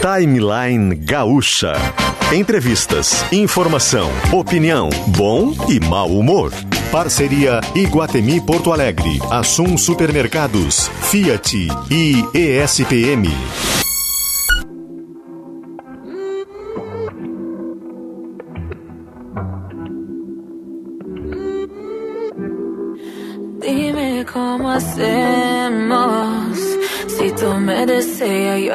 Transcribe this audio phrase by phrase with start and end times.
[0.00, 1.74] Timeline Gaúcha.
[2.32, 6.52] Entrevistas, informação, opinião, bom e mau humor.
[6.92, 13.28] Parceria Iguatemi Porto Alegre, Assum Supermercados, Fiat e ESPM.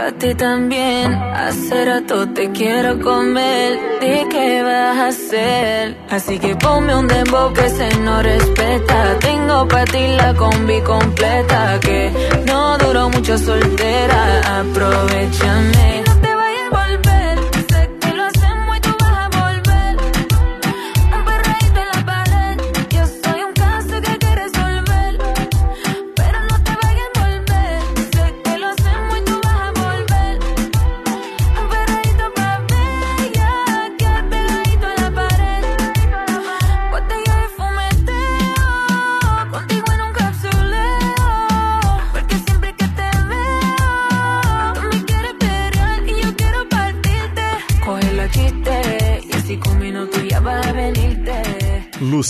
[0.07, 1.13] A ti también.
[1.13, 3.79] Hace rato te quiero comer.
[4.01, 5.97] Di qué vas a hacer.
[6.09, 9.17] Así que ponme un dembow que se no respeta.
[9.19, 11.79] Tengo para ti la combi completa.
[11.79, 12.11] Que
[12.45, 14.59] no duró mucho soltera.
[14.59, 16.03] Aprovechame.
[16.07, 17.22] No te vayas a volver.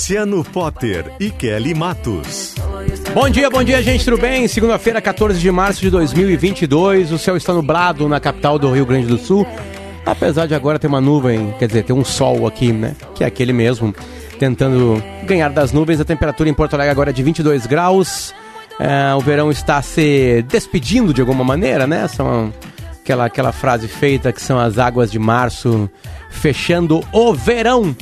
[0.04, 2.56] Luciano Potter e Kelly Matos.
[3.14, 4.50] Bom dia, bom dia, gente, tudo bem?
[4.50, 7.14] Segunda-feira, 14 de março de 2022.
[7.14, 9.48] O céu está nublado na capital do Rio Grande do Sul.
[10.06, 12.98] Apesar de agora ter uma nuvem, quer dizer, ter um sol aqui, né?
[13.16, 13.96] Que é aquele mesmo,
[14.38, 16.02] tentando ganhar das nuvens.
[16.02, 18.36] A temperatura em Porto Alegre agora é de 22 graus.
[18.78, 22.10] É, o verão está se despedindo de alguma maneira, né?
[22.10, 22.52] São
[23.02, 25.90] aquela, aquela frase feita que são as águas de março
[26.30, 27.96] fechando o verão.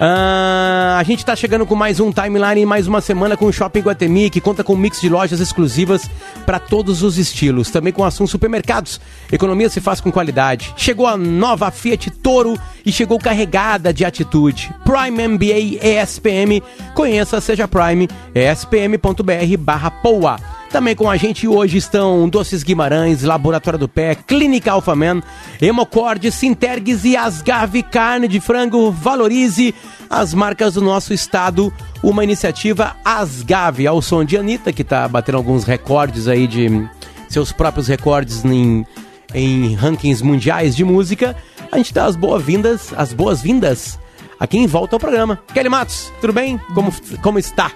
[0.00, 3.52] Ah, a gente está chegando com mais um timeline e mais uma semana com o
[3.52, 6.10] Shopping Guatemi, que conta com um mix de lojas exclusivas
[6.44, 7.70] para todos os estilos.
[7.70, 9.00] Também com assuntos supermercados.
[9.30, 10.72] Economia se faz com qualidade.
[10.76, 14.72] Chegou a nova Fiat Toro e chegou carregada de atitude.
[14.84, 16.62] Prime MBA ESPM.
[16.94, 20.53] Conheça, seja Prime, espm.br barra POA.
[20.74, 25.22] Também com a gente hoje estão Doces Guimarães, Laboratório do Pé, Clínica Alphaman,
[25.62, 28.90] Hemocord, Sintergues e Asgave Carne de Frango.
[28.90, 29.72] Valorize
[30.10, 31.72] as marcas do nosso estado.
[32.02, 36.84] Uma iniciativa Asgave, ao som de Anitta, que está batendo alguns recordes aí de
[37.28, 38.84] seus próprios recordes em,
[39.32, 41.36] em rankings mundiais de música.
[41.70, 43.96] A gente dá as boas-vindas, as boas-vindas
[44.40, 45.40] a quem volta ao programa.
[45.54, 46.58] Kelly Matos, tudo bem?
[46.74, 46.92] Como,
[47.22, 47.70] como está?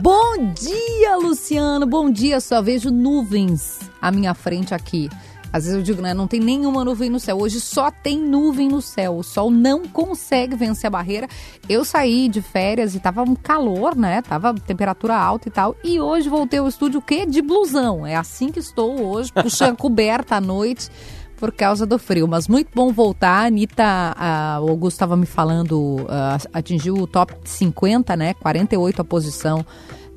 [0.00, 1.84] Bom dia, Luciano.
[1.84, 2.40] Bom dia.
[2.40, 5.10] Só vejo nuvens à minha frente aqui.
[5.52, 6.14] Às vezes eu digo, né?
[6.14, 7.38] Não tem nenhuma nuvem no céu.
[7.38, 9.18] Hoje só tem nuvem no céu.
[9.18, 11.28] O sol não consegue vencer a barreira.
[11.68, 14.22] Eu saí de férias e tava um calor, né?
[14.22, 15.76] Tava temperatura alta e tal.
[15.84, 17.26] E hoje voltei ao estúdio o quê?
[17.26, 18.06] De blusão.
[18.06, 20.90] É assim que estou hoje, puxando coberta à noite
[21.36, 22.26] por causa do frio.
[22.28, 23.44] Mas muito bom voltar.
[23.44, 23.84] A Anitta,
[24.16, 28.34] a, o Augusto estava me falando, a, atingiu o top 50, né?
[28.34, 29.64] 48 a posição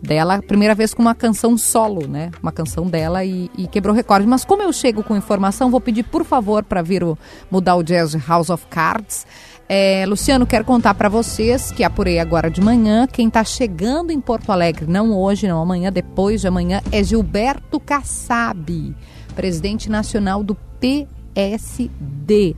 [0.01, 0.41] dela.
[0.41, 2.31] Primeira vez com uma canção solo, né?
[2.41, 4.27] Uma canção dela e, e quebrou recorde.
[4.27, 7.17] Mas como eu chego com informação, vou pedir, por favor, para vir o,
[7.49, 9.25] mudar o jazz de House of Cards.
[9.69, 13.05] É, Luciano, quero contar para vocês que apurei agora de manhã.
[13.05, 17.77] Quem está chegando em Porto Alegre, não hoje, não amanhã, depois de amanhã, é Gilberto
[17.77, 18.95] Kassab,
[19.35, 22.55] presidente nacional do PSD.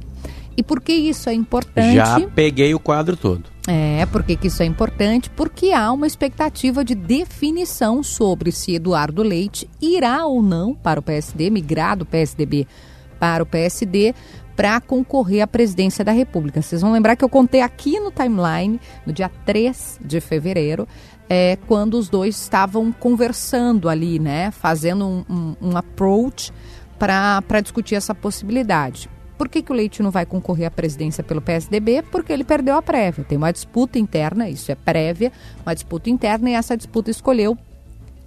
[0.58, 1.96] E por que isso é importante?
[1.96, 3.46] Já peguei o quadro todo.
[3.68, 5.30] É, por que isso é importante?
[5.30, 11.04] Porque há uma expectativa de definição sobre se Eduardo Leite irá ou não para o
[11.04, 12.68] PSD, migrar do PSDB
[13.20, 14.14] para o PSD,
[14.56, 16.62] para concorrer à presidência da República.
[16.62, 20.88] Vocês vão lembrar que eu contei aqui no timeline, no dia 3 de fevereiro,
[21.30, 24.52] é, quando os dois estavam conversando ali, né?
[24.52, 26.52] Fazendo um, um, um approach
[27.00, 29.10] para discutir essa possibilidade.
[29.38, 32.04] Por que, que o Leite não vai concorrer à presidência pelo PSDB?
[32.12, 33.24] Porque ele perdeu a prévia.
[33.24, 35.32] Tem uma disputa interna, isso é prévia,
[35.66, 37.58] uma disputa interna, e essa disputa escolheu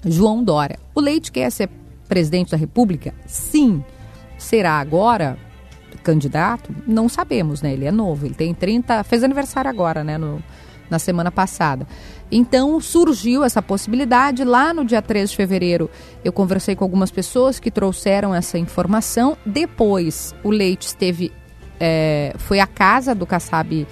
[0.02, 0.78] João Dória.
[0.94, 1.68] O Leite quer ser
[2.08, 3.12] presidente da República?
[3.26, 3.84] Sim.
[4.38, 5.36] Será agora
[6.02, 6.74] candidato?
[6.86, 7.74] Não sabemos, né?
[7.74, 9.04] Ele é novo, ele tem 30.
[9.04, 10.16] fez aniversário agora, né?
[10.16, 10.42] No,
[10.90, 11.86] na semana passada.
[12.30, 14.44] Então surgiu essa possibilidade.
[14.44, 15.90] Lá no dia 13 de fevereiro,
[16.24, 19.36] eu conversei com algumas pessoas que trouxeram essa informação.
[19.44, 21.32] Depois, o Leite esteve.
[21.78, 23.86] É, foi à casa do Kassab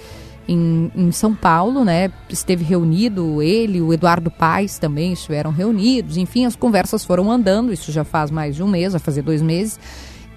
[0.47, 2.11] em, em, São Paulo, né?
[2.29, 6.17] Esteve reunido, ele, o Eduardo Paes também estiveram reunidos.
[6.17, 7.71] Enfim, as conversas foram andando.
[7.71, 9.79] Isso já faz mais de um mês, vai fazer dois meses.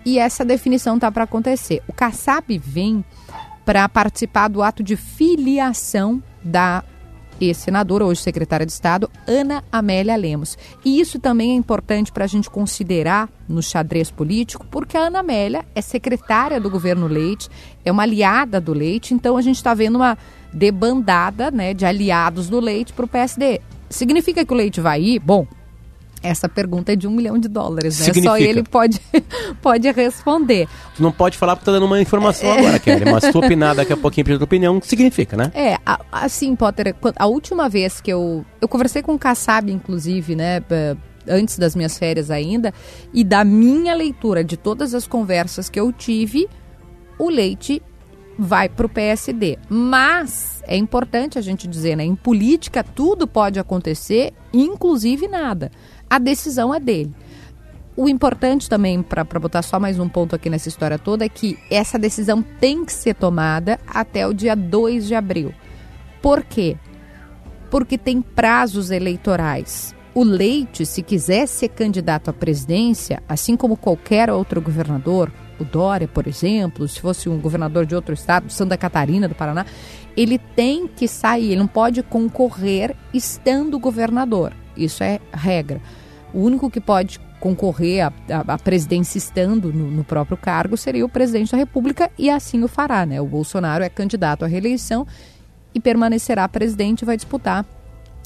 [0.04, 1.82] E essa definição tá para acontecer.
[1.88, 3.04] O Kassab vem
[3.64, 6.84] para participar do ato de filiação da
[7.40, 10.56] ex-senadora, hoje secretária de Estado, Ana Amélia Lemos.
[10.84, 15.20] E isso também é importante para a gente considerar no xadrez político, porque a Ana
[15.20, 17.48] Amélia é secretária do governo Leite,
[17.84, 20.16] é uma aliada do Leite, então a gente está vendo uma
[20.52, 23.60] debandada né, de aliados do Leite para o PSD.
[23.90, 25.18] Significa que o Leite vai ir?
[25.18, 25.46] Bom,
[26.24, 28.06] essa pergunta é de um milhão de dólares, né?
[28.06, 28.30] Significa.
[28.30, 28.98] Só ele pode,
[29.60, 30.66] pode responder.
[30.96, 32.58] Tu não pode falar porque tá dando uma informação é.
[32.58, 35.52] agora, Kelly, mas tu opinar daqui a pouquinho pedir tua opinião, significa, né?
[35.54, 35.76] É,
[36.10, 38.44] assim, Potter, a última vez que eu...
[38.58, 40.62] Eu conversei com o Kassab, inclusive, né,
[41.28, 42.72] antes das minhas férias ainda,
[43.12, 46.48] e da minha leitura de todas as conversas que eu tive,
[47.18, 47.82] o Leite
[48.38, 49.58] vai para o PSD.
[49.68, 52.04] Mas é importante a gente dizer, né?
[52.04, 55.70] Em política tudo pode acontecer, inclusive nada
[56.14, 57.12] a decisão é dele.
[57.96, 61.58] O importante também, para botar só mais um ponto aqui nessa história toda, é que
[61.68, 65.52] essa decisão tem que ser tomada até o dia 2 de abril.
[66.22, 66.76] Por quê?
[67.68, 69.92] Porque tem prazos eleitorais.
[70.14, 76.06] O Leite, se quiser ser candidato à presidência, assim como qualquer outro governador, o Dória,
[76.06, 79.66] por exemplo, se fosse um governador de outro estado, Santa Catarina, do Paraná,
[80.16, 84.52] ele tem que sair, ele não pode concorrer estando governador.
[84.76, 85.80] Isso é regra.
[86.34, 91.52] O único que pode concorrer à, presidência estando no, no, próprio cargo seria o presidente
[91.52, 93.20] da República e assim o fará, né?
[93.20, 95.06] O Bolsonaro é candidato à reeleição
[95.74, 97.64] e permanecerá presidente e vai disputar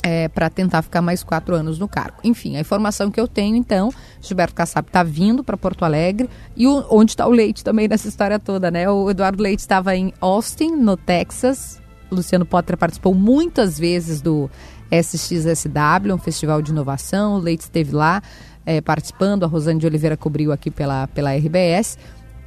[0.03, 2.19] é, para tentar ficar mais quatro anos no cargo.
[2.25, 6.67] Enfim, a informação que eu tenho, então, Gilberto Kassab está vindo para Porto Alegre e
[6.67, 8.89] o, onde está o Leite também nessa história toda, né?
[8.89, 11.81] O Eduardo Leite estava em Austin, no Texas.
[12.11, 14.51] Luciano Potter participou muitas vezes do
[14.91, 17.35] SXSW, um festival de inovação.
[17.35, 18.23] O Leite esteve lá
[18.65, 21.99] é, participando, a Rosane de Oliveira cobriu aqui pela, pela RBS.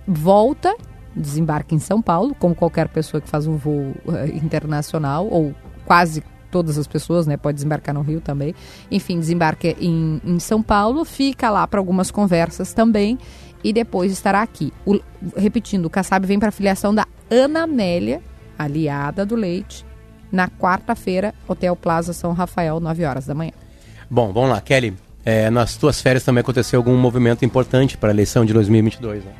[0.07, 0.75] Volta,
[1.15, 5.53] desembarca em São Paulo, como qualquer pessoa que faz um voo uh, internacional, ou
[5.85, 7.37] quase todas as pessoas, né?
[7.37, 8.53] Pode desembarcar no Rio também.
[8.91, 13.17] Enfim, desembarca em, em São Paulo, fica lá para algumas conversas também
[13.63, 14.73] e depois estará aqui.
[14.85, 14.99] O,
[15.35, 18.21] repetindo, o Kassab vem para a filiação da Ana Amélia,
[18.59, 19.85] aliada do Leite,
[20.31, 23.51] na quarta-feira, Hotel Plaza São Rafael, 9 horas da manhã.
[24.09, 24.93] Bom, vamos lá, Kelly.
[25.23, 29.31] É, nas tuas férias também aconteceu algum movimento importante para a eleição de 2022, né?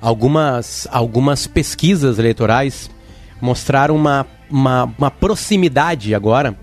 [0.00, 2.90] Algumas, algumas pesquisas eleitorais
[3.40, 6.54] mostraram uma, uma, uma proximidade agora,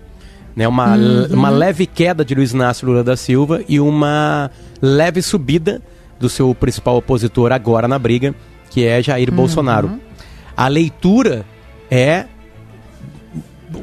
[0.54, 0.66] né?
[0.66, 1.26] uma, uhum.
[1.32, 4.50] uma leve queda de Luiz Inácio Lula da Silva e uma
[4.80, 5.80] leve subida
[6.18, 8.34] do seu principal opositor agora na briga,
[8.70, 9.36] que é Jair uhum.
[9.36, 10.00] Bolsonaro.
[10.56, 11.44] A leitura
[11.90, 12.26] é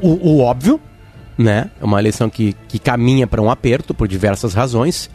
[0.02, 0.80] o, o óbvio,
[1.36, 1.70] né?
[1.80, 5.10] É uma eleição que, que caminha para um aperto por diversas razões.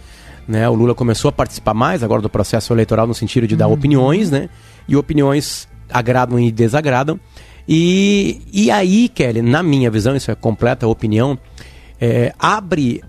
[0.48, 0.68] Né?
[0.68, 3.74] O Lula começou a participar mais agora do processo eleitoral no sentido de dar uhum.
[3.74, 4.50] opiniões, né?
[4.88, 7.20] E opiniões agradam e desagradam.
[7.68, 11.38] E, e aí, Kelly, na minha visão, isso é completa opinião,
[12.00, 13.02] é, abre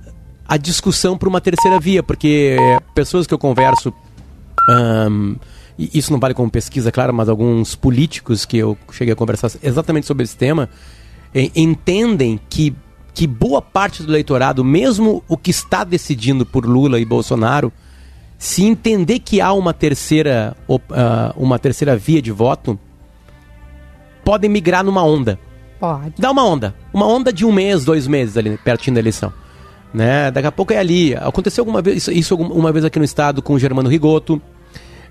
[0.47, 2.57] a discussão para uma terceira via, porque
[2.95, 3.93] pessoas que eu converso,
[4.69, 5.37] um,
[5.79, 10.07] isso não vale como pesquisa, claro, mas alguns políticos que eu cheguei a conversar exatamente
[10.07, 10.69] sobre esse tema,
[11.35, 12.75] entendem que,
[13.15, 17.73] que boa parte do eleitorado, mesmo o que está decidindo por Lula e Bolsonaro,
[18.39, 20.81] se entender que há uma terceira, uh,
[21.37, 22.79] uma terceira via de voto,
[24.25, 25.39] podem migrar numa onda.
[25.79, 26.15] Pode.
[26.19, 26.75] Dá uma onda.
[26.93, 29.33] Uma onda de um mês, dois meses ali, pertinho da eleição.
[29.93, 30.31] Né?
[30.31, 31.15] Daqui a pouco é ali.
[31.15, 34.41] Aconteceu alguma vez, isso, isso uma vez aqui no estado com o Germano Rigoto.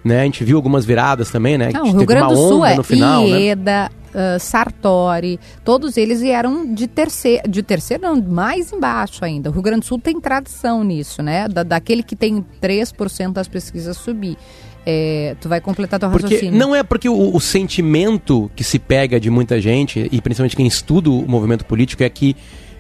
[0.03, 0.21] Né?
[0.21, 1.69] A gente viu algumas viradas também, né?
[1.71, 3.39] Não, o Rio Grande do Sul é no final, né?
[3.39, 3.89] Ieda, né?
[4.35, 9.49] uh, Sartori, todos eles vieram de terceiro, de terceiro não, mais embaixo ainda.
[9.49, 11.47] O Rio Grande do Sul tem tradição nisso, né?
[11.47, 14.37] Da, daquele que tem 3% das pesquisas subir.
[14.83, 16.59] É, tu vai completar teu porque raciocínio.
[16.59, 20.65] Não é porque o, o, sentimento que se pega de muita gente, e principalmente quem
[20.65, 22.35] estuda o movimento político, é que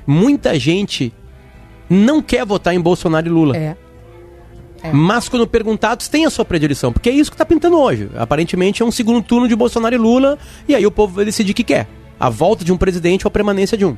[0.07, 1.13] muita gente
[1.87, 3.55] não quer votar em Bolsonaro e Lula.
[3.55, 3.75] É.
[4.83, 4.91] É.
[4.91, 8.09] Mas quando perguntados, tem a sua predileção, porque é isso que está pintando hoje.
[8.15, 11.51] Aparentemente é um segundo turno de Bolsonaro e Lula, e aí o povo vai decidir
[11.51, 11.87] o que quer:
[12.19, 13.97] a volta de um presidente ou a permanência de um.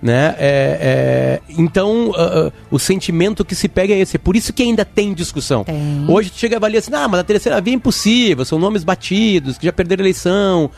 [0.00, 0.36] Né?
[0.38, 4.16] É, é, então, uh, uh, o sentimento que se pega é esse.
[4.16, 5.64] É por isso que ainda tem discussão.
[5.64, 6.04] Tem.
[6.06, 8.84] Hoje tu chega a avaliar assim: ah, mas a terceira via é impossível, são nomes
[8.84, 10.70] batidos, que já perderam a eleição.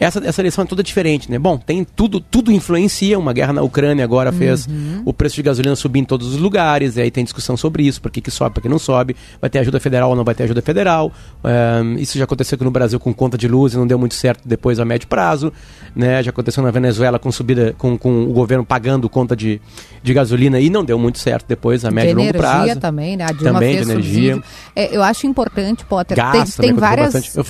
[0.00, 1.38] Essa, essa eleição é toda diferente, né?
[1.38, 3.18] Bom, tem tudo, tudo influencia.
[3.18, 5.02] Uma guerra na Ucrânia agora fez uhum.
[5.04, 6.96] o preço de gasolina subir em todos os lugares.
[6.96, 9.16] E aí tem discussão sobre isso, por que, que sobe, por que não sobe.
[9.40, 11.12] Vai ter ajuda federal ou não vai ter ajuda federal.
[11.42, 14.14] Um, isso já aconteceu aqui no Brasil com conta de luz e não deu muito
[14.14, 15.52] certo depois a médio prazo.
[15.96, 16.22] Né?
[16.22, 19.60] Já aconteceu na Venezuela com subida, com, com o governo pagando conta de,
[20.00, 22.56] de gasolina e não deu muito certo depois a médio e longo prazo.
[22.56, 23.24] energia também, né?
[23.24, 24.40] A Dilma também de energia.
[24.76, 26.16] É, eu acho importante, Potter.
[26.16, 27.34] Gás tem, tem várias.
[27.34, 27.44] Eu,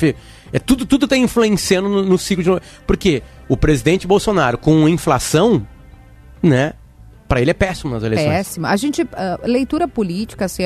[0.52, 5.66] é tudo tudo está influenciando no, no ciclo de porque o presidente Bolsonaro com inflação
[6.42, 6.72] né?
[7.26, 8.28] Para ele é péssimo nas eleições.
[8.28, 8.66] Péssimo.
[8.66, 9.06] A gente, uh,
[9.44, 10.62] leitura política, assim,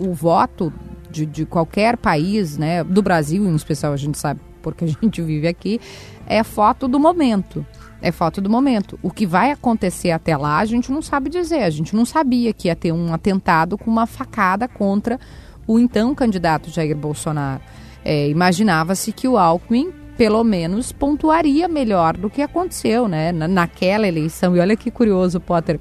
[0.00, 0.72] o voto
[1.08, 5.22] de, de qualquer país, né, do Brasil em especial, a gente sabe porque a gente
[5.22, 5.80] vive aqui,
[6.26, 7.64] é foto do momento.
[8.00, 8.98] É foto do momento.
[9.00, 11.62] O que vai acontecer até lá, a gente não sabe dizer.
[11.62, 15.20] A gente não sabia que ia ter um atentado com uma facada contra
[15.68, 17.62] o então candidato Jair Bolsonaro.
[18.04, 23.32] É, Imaginava-se que o Alckmin pelo menos pontuaria melhor do que aconteceu, né?
[23.32, 24.54] naquela eleição.
[24.54, 25.80] E olha que curioso, Potter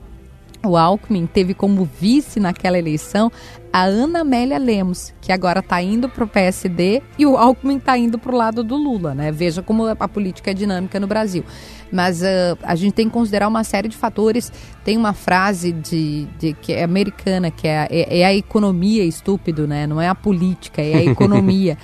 [0.63, 3.31] o Alckmin teve como vice naquela eleição
[3.73, 7.97] a Ana Amélia Lemos, que agora está indo para o PSD e o Alckmin está
[7.97, 9.31] indo para o lado do Lula, né?
[9.31, 11.45] Veja como a política é dinâmica no Brasil.
[11.89, 14.51] Mas uh, a gente tem que considerar uma série de fatores.
[14.83, 19.65] Tem uma frase de, de que é americana, que é, é, é a economia estúpido,
[19.65, 19.87] né?
[19.87, 21.77] Não é a política, é a economia.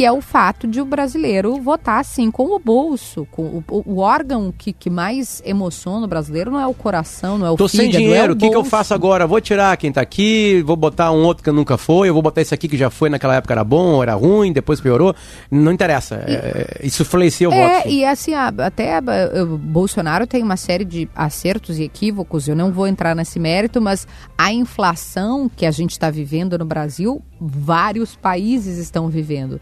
[0.00, 3.28] Que é o fato de o brasileiro votar assim com o bolso.
[3.30, 7.46] Com o, o órgão que, que mais emociona o brasileiro não é o coração, não
[7.46, 9.26] é o Tô fígado, sem dinheiro, é o que, que eu faço agora?
[9.26, 12.40] Vou tirar quem tá aqui, vou botar um outro que nunca foi, eu vou botar
[12.40, 15.14] esse aqui que já foi naquela época era bom, era ruim, depois piorou.
[15.50, 16.24] Não interessa.
[16.26, 17.86] E, é, isso influencia o é, voto.
[17.86, 19.00] É, e assim, até
[19.42, 23.82] o Bolsonaro tem uma série de acertos e equívocos, eu não vou entrar nesse mérito,
[23.82, 29.60] mas a inflação que a gente está vivendo no Brasil, vários países estão vivendo.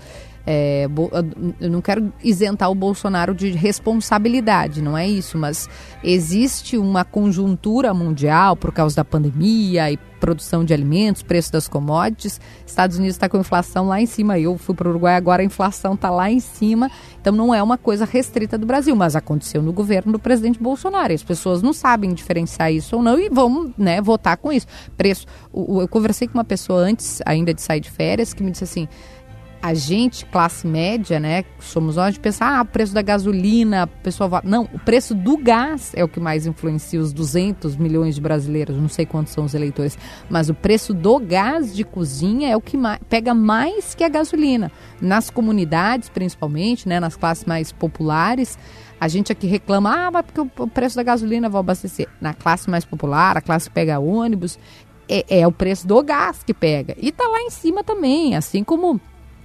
[0.50, 0.88] É,
[1.60, 5.68] eu não quero isentar o Bolsonaro de responsabilidade, não é isso, mas
[6.02, 12.40] existe uma conjuntura mundial por causa da pandemia e produção de alimentos, preço das commodities.
[12.66, 14.38] Estados Unidos está com inflação lá em cima.
[14.38, 16.90] Eu fui para o Uruguai agora, a inflação está lá em cima.
[17.20, 21.12] Então não é uma coisa restrita do Brasil, mas aconteceu no governo do presidente Bolsonaro.
[21.12, 24.66] as pessoas não sabem diferenciar isso ou não e vão né, votar com isso.
[24.96, 25.26] Preço.
[25.54, 28.88] Eu conversei com uma pessoa antes ainda de sair de férias que me disse assim
[29.60, 33.86] a gente, classe média, né, somos nós, de pensar, ah, o preço da gasolina, a
[33.86, 34.40] pessoa vai...
[34.44, 38.76] Não, o preço do gás é o que mais influencia os 200 milhões de brasileiros,
[38.76, 39.98] não sei quantos são os eleitores,
[40.30, 44.08] mas o preço do gás de cozinha é o que mais, pega mais que a
[44.08, 44.70] gasolina.
[45.00, 48.58] Nas comunidades, principalmente, né, nas classes mais populares,
[49.00, 52.08] a gente aqui reclama, ah, mas porque o preço da gasolina vai abastecer.
[52.20, 54.58] Na classe mais popular, a classe que pega ônibus,
[55.08, 56.94] é, é o preço do gás que pega.
[56.98, 59.00] E tá lá em cima também, assim como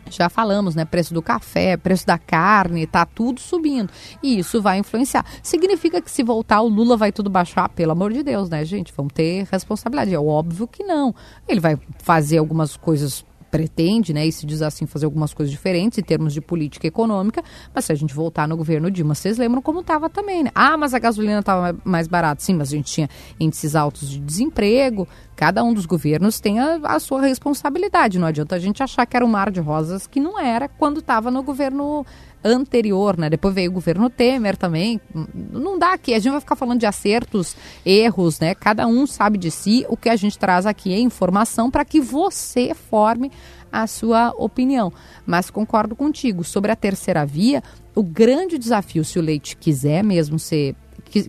[0.10, 0.86] já falamos, né?
[0.86, 3.92] Preço do café, preço da carne, tá tudo subindo.
[4.22, 5.26] E isso vai influenciar.
[5.42, 7.70] Significa que se voltar o Lula vai tudo baixar?
[7.70, 8.94] Pelo amor de Deus, né, gente?
[8.96, 10.14] Vamos ter responsabilidade.
[10.14, 11.14] É óbvio que não.
[11.48, 16.00] Ele vai fazer algumas coisas pretende, né, e se diz assim, fazer algumas coisas diferentes
[16.00, 19.62] em termos de política econômica, mas se a gente voltar no governo Dilma, vocês lembram
[19.62, 20.50] como estava também, né?
[20.56, 22.42] Ah, mas a gasolina estava mais barata.
[22.42, 23.08] Sim, mas a gente tinha
[23.40, 28.18] índices altos de desemprego, cada um dos governos tem a, a, sua responsabilidade.
[28.18, 31.00] Não adianta a gente achar que era um mar de rosas que não era quando
[31.00, 32.04] estava no governo
[32.44, 33.30] anterior, né?
[33.30, 35.00] Depois veio o governo Temer também.
[35.34, 38.54] Não dá aqui, a gente vai ficar falando de acertos, erros, né?
[38.56, 39.86] Cada um sabe de si.
[39.90, 43.32] O que a gente traz aqui é informação para que você forme
[43.72, 44.94] a sua opinião.
[45.26, 47.64] Mas concordo contigo, sobre a terceira via,
[47.96, 50.76] o grande desafio, se o Leite quiser mesmo ser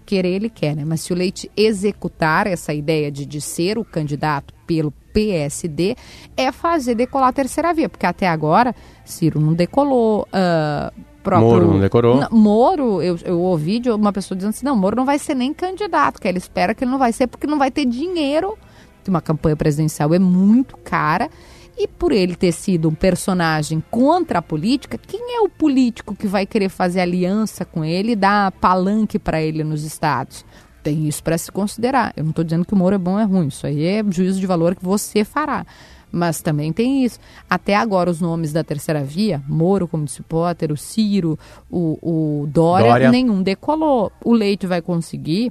[0.07, 0.85] querer ele quer, né?
[0.85, 5.97] Mas se o Leite executar essa ideia de, de ser o candidato pelo PSD,
[6.37, 10.23] é fazer decolar a terceira via, porque até agora Ciro não decolou.
[10.23, 10.93] Uh,
[11.23, 11.49] próprio...
[11.49, 12.29] Moro não decorou.
[12.31, 15.55] Moro, eu, eu ouvi de uma pessoa dizendo assim, não, Moro não vai ser nem
[15.55, 18.59] candidato, que ele espera que ele não vai ser porque não vai ter dinheiro.
[19.07, 21.31] Uma campanha presidencial é muito cara.
[21.77, 26.27] E por ele ter sido um personagem contra a política, quem é o político que
[26.27, 30.45] vai querer fazer aliança com ele e dar palanque para ele nos estados?
[30.85, 32.13] Tem isso para se considerar.
[32.15, 33.49] Eu não estou dizendo que o Moro é bom ou é ruim.
[33.49, 35.65] Isso aí é juízo de valor que você fará.
[36.13, 37.19] Mas também tem isso.
[37.49, 41.39] Até agora, os nomes da terceira via, Moro, como disse Potter, o Ciro,
[41.71, 44.13] o, o Dória, Dória, nenhum decolou.
[44.23, 45.51] O Leite vai conseguir,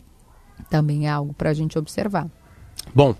[0.69, 2.27] também é algo para a gente observar.
[2.93, 3.15] Bom,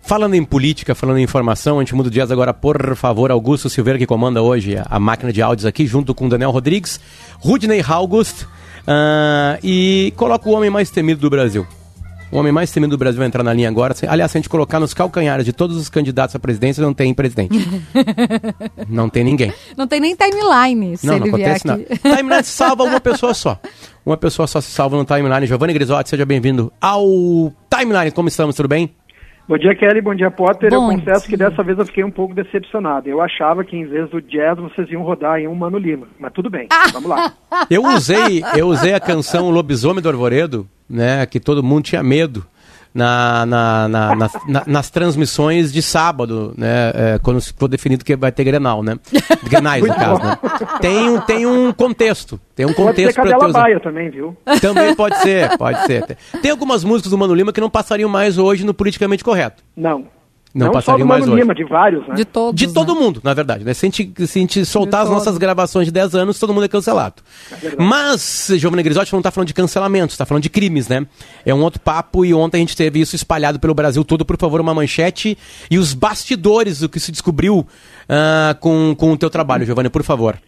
[0.00, 3.68] Falando em política, falando em informação, a gente muda o dias agora, por favor, Augusto
[3.68, 6.98] Silveira, que comanda hoje a máquina de áudios aqui, junto com Daniel Rodrigues,
[7.40, 8.46] Rudney August,
[8.88, 11.66] uh, e coloca o homem mais temido do Brasil.
[12.30, 13.94] O homem mais temido do Brasil vai entrar na linha agora.
[14.06, 17.14] Aliás, se a gente colocar nos calcanhares de todos os candidatos à presidência, não tem
[17.14, 17.56] presidente.
[18.86, 19.52] não tem ninguém.
[19.76, 21.84] Não tem nem timeline, se não, ele não acontece nada.
[22.02, 23.58] Timeline salva uma pessoa só.
[24.04, 25.46] Uma pessoa só se salva no timeline.
[25.46, 27.06] Giovanni Grisotti, seja bem-vindo ao
[27.70, 28.10] timeline.
[28.10, 28.54] Como estamos?
[28.54, 28.94] Tudo bem?
[29.48, 30.02] Bom dia, Kelly.
[30.02, 30.68] Bom dia, Potter.
[30.68, 31.30] Bom eu confesso dia.
[31.30, 33.08] que dessa vez eu fiquei um pouco decepcionado.
[33.08, 36.06] Eu achava que em vez do jazz vocês iam rodar em um Mano Lima.
[36.20, 37.32] Mas tudo bem, vamos lá.
[37.70, 41.24] Eu usei, eu usei a canção Lobisomem do Arvoredo, né?
[41.24, 42.44] Que todo mundo tinha medo.
[42.94, 44.32] Na, na, na, nas,
[44.66, 46.92] nas transmissões de sábado, né?
[46.94, 48.98] É, quando for definido que vai ter Grenal, né?
[49.44, 50.38] Grenais, no caso, né?
[50.80, 52.40] Tem, um, tem um contexto.
[52.54, 54.36] Tem um contexto ser Cadela Baia também, viu?
[54.60, 56.16] Também pode ser, pode ser.
[56.42, 59.62] Tem algumas músicas do Mano Lima que não passariam mais hoje no politicamente correto.
[59.76, 60.06] Não.
[60.54, 61.36] Não, não passariam mais hoje.
[61.36, 62.14] Lima, de vários, né?
[62.14, 62.58] De todos.
[62.58, 63.00] De todo né?
[63.00, 63.64] mundo, na verdade.
[63.64, 63.74] Né?
[63.74, 66.54] Se, a gente, se a gente soltar de as nossas gravações de 10 anos, todo
[66.54, 67.16] mundo é cancelado.
[67.62, 71.06] É Mas, Giovanni Grisotti não está falando de cancelamento, está falando de crimes, né?
[71.44, 74.24] É um outro papo e ontem a gente teve isso espalhado pelo Brasil todo.
[74.24, 75.36] Por favor, uma manchete
[75.70, 80.02] e os bastidores do que se descobriu uh, com, com o teu trabalho, Giovanni, por
[80.02, 80.38] favor.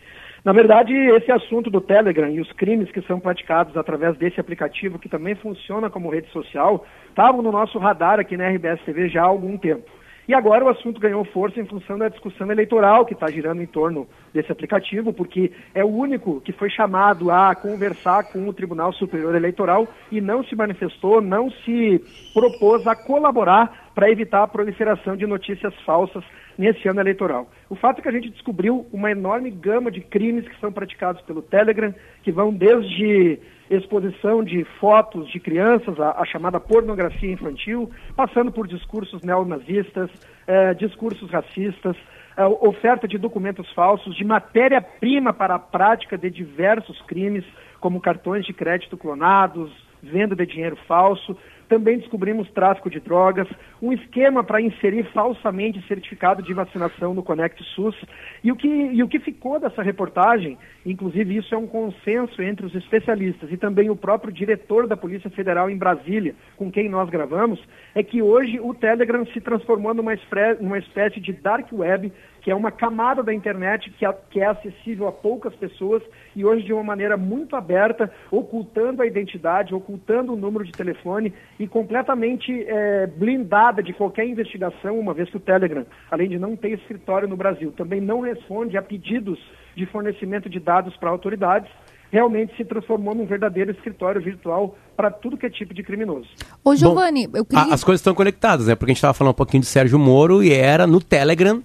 [0.42, 4.98] Na verdade, esse assunto do Telegram e os crimes que são praticados através desse aplicativo,
[4.98, 9.22] que também funciona como rede social, estavam no nosso radar aqui na RBS TV já
[9.22, 9.84] há algum tempo.
[10.26, 13.66] E agora o assunto ganhou força em função da discussão eleitoral que está girando em
[13.66, 18.92] torno desse aplicativo, porque é o único que foi chamado a conversar com o Tribunal
[18.92, 22.00] Superior Eleitoral e não se manifestou, não se
[22.32, 26.22] propôs a colaborar para evitar a proliferação de notícias falsas
[26.60, 27.50] nesse ano eleitoral.
[27.70, 31.22] O fato é que a gente descobriu uma enorme gama de crimes que são praticados
[31.22, 33.38] pelo Telegram, que vão desde
[33.70, 40.10] exposição de fotos de crianças, a, a chamada pornografia infantil, passando por discursos neonazistas,
[40.46, 41.96] eh, discursos racistas,
[42.36, 47.44] eh, oferta de documentos falsos, de matéria-prima para a prática de diversos crimes,
[47.80, 51.34] como cartões de crédito clonados, venda de dinheiro falso,
[51.70, 53.46] também descobrimos tráfico de drogas,
[53.80, 57.94] um esquema para inserir falsamente certificado de vacinação no Conect SUS.
[58.42, 62.66] E o, que, e o que ficou dessa reportagem, inclusive isso é um consenso entre
[62.66, 67.08] os especialistas e também o próprio diretor da Polícia Federal em Brasília, com quem nós
[67.08, 67.60] gravamos,
[67.94, 70.12] é que hoje o Telegram se transformou numa,
[70.60, 74.46] numa espécie de dark web que é uma camada da internet que é, que é
[74.46, 76.02] acessível a poucas pessoas
[76.34, 81.32] e hoje de uma maneira muito aberta, ocultando a identidade, ocultando o número de telefone
[81.58, 86.56] e completamente é, blindada de qualquer investigação, uma vez que o Telegram, além de não
[86.56, 89.38] ter escritório no Brasil, também não responde a pedidos
[89.76, 91.70] de fornecimento de dados para autoridades,
[92.10, 96.28] realmente se transformou num verdadeiro escritório virtual para tudo que é tipo de criminoso.
[96.64, 97.72] Ô, Giovanni, Bom, eu queria...
[97.72, 98.74] As coisas estão conectadas, né?
[98.74, 101.62] Porque a gente estava falando um pouquinho de Sérgio Moro e era no Telegram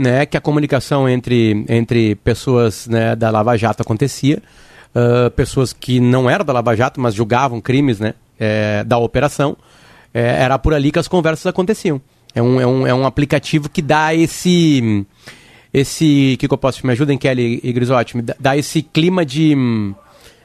[0.00, 4.42] né, que a comunicação entre, entre pessoas né, da Lava Jato acontecia,
[4.94, 9.54] uh, pessoas que não eram da Lava Jato, mas julgavam crimes né, é, da operação,
[10.14, 12.00] é, era por ali que as conversas aconteciam.
[12.34, 15.04] É um, é um, é um aplicativo que dá esse.
[15.72, 18.16] Esse que, que eu posso me ajudem, Kelly e Grisotti?
[18.16, 19.54] Me dá esse clima de.
[19.54, 19.94] Hum,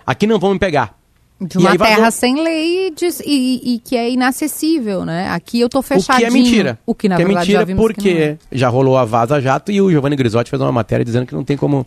[0.06, 0.98] aqui não vão me pegar.
[1.42, 2.94] De uma terra sem lei e,
[3.26, 5.30] e, e, que é inacessível, né?
[5.30, 6.16] Aqui eu tô fechadinho.
[6.16, 6.80] O que é mentira.
[6.86, 8.38] O que na que verdade é mentira porque é.
[8.54, 11.44] já rolou a Vaza Jato e o Giovanni Grisotti fez uma matéria dizendo que não
[11.44, 11.86] tem como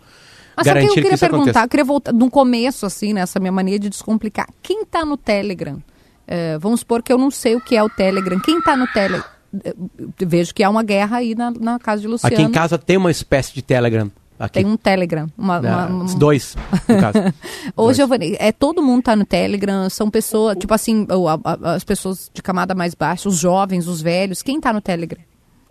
[0.55, 1.65] Mas garantir que, eu queria que perguntar, aconteça.
[1.65, 4.49] Eu queria voltar no começo, assim, nessa minha mania de descomplicar.
[4.63, 5.83] Quem tá no Telegram?
[6.27, 8.39] É, vamos supor que eu não sei o que é o Telegram.
[8.41, 9.38] Quem tá no Telegram?
[9.65, 9.75] É,
[10.27, 12.35] vejo que há uma guerra aí na, na casa de Luciano.
[12.35, 14.11] Aqui em casa tem uma espécie de Telegram.
[14.39, 14.63] Aqui.
[14.63, 15.27] Tem um Telegram.
[15.37, 16.15] Uma, uma, uma...
[16.17, 16.57] Dois,
[16.89, 17.19] no caso.
[17.77, 21.07] Ô, Giovanni, é, todo mundo tá no Telegram, são pessoas, tipo assim,
[21.65, 25.21] as pessoas de camada mais baixa, os jovens, os velhos, quem tá no Telegram?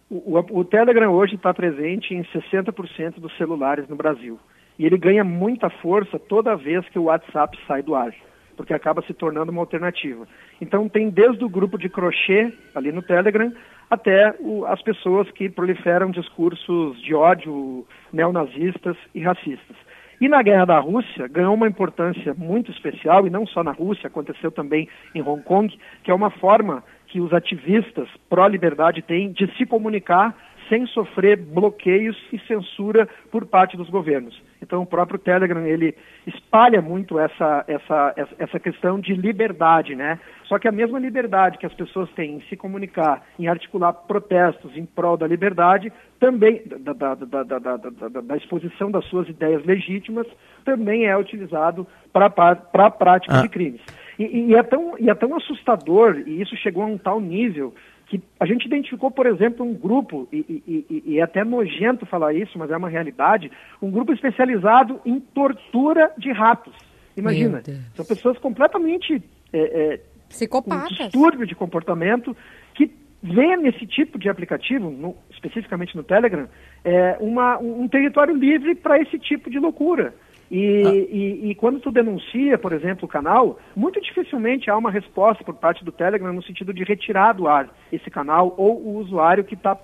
[0.10, 4.38] O, o, o Telegram hoje está presente em 60% dos celulares no Brasil.
[4.78, 8.14] E ele ganha muita força toda vez que o WhatsApp sai do ar,
[8.58, 10.28] porque acaba se tornando uma alternativa.
[10.60, 13.54] Então tem desde o grupo de crochê ali no Telegram
[13.90, 19.78] até o, as pessoas que proliferam discursos de ódio neonazistas e racistas.
[20.20, 24.08] E na guerra da Rússia ganhou uma importância muito especial, e não só na Rússia,
[24.08, 29.46] aconteceu também em Hong Kong, que é uma forma que os ativistas pró-liberdade têm de
[29.56, 30.36] se comunicar
[30.70, 34.42] sem sofrer bloqueios e censura por parte dos governos.
[34.62, 40.20] Então, o próprio Telegram ele espalha muito essa, essa, essa questão de liberdade, né?
[40.46, 44.76] Só que a mesma liberdade que as pessoas têm em se comunicar, em articular protestos
[44.76, 50.26] em prol da liberdade, também da, da, da, da exposição das suas ideias legítimas,
[50.66, 53.42] também é utilizado para a prática ah.
[53.42, 53.82] de crimes.
[54.18, 57.74] E, e, é tão, e é tão assustador, e isso chegou a um tal nível,
[58.08, 62.34] que a gente identificou, por exemplo, um grupo, e, e, e, é até nojento falar
[62.34, 63.52] isso, mas é uma realidade,
[63.82, 66.74] um grupo especializado em tortura de ratos.
[67.16, 67.62] Imagina,
[67.96, 70.00] são pessoas completamente é, é,
[70.30, 72.36] psicopatas, um distúrbio de comportamento
[72.74, 76.48] que vê nesse tipo de aplicativo, no, especificamente no Telegram,
[76.84, 80.14] é, uma, um território livre para esse tipo de loucura.
[80.50, 80.94] E, ah.
[80.94, 85.56] e, e, quando tu denuncia, por exemplo, o canal, muito dificilmente há uma resposta por
[85.56, 89.56] parte do Telegram no sentido de retirar do ar esse canal ou o usuário que
[89.56, 89.80] está uh,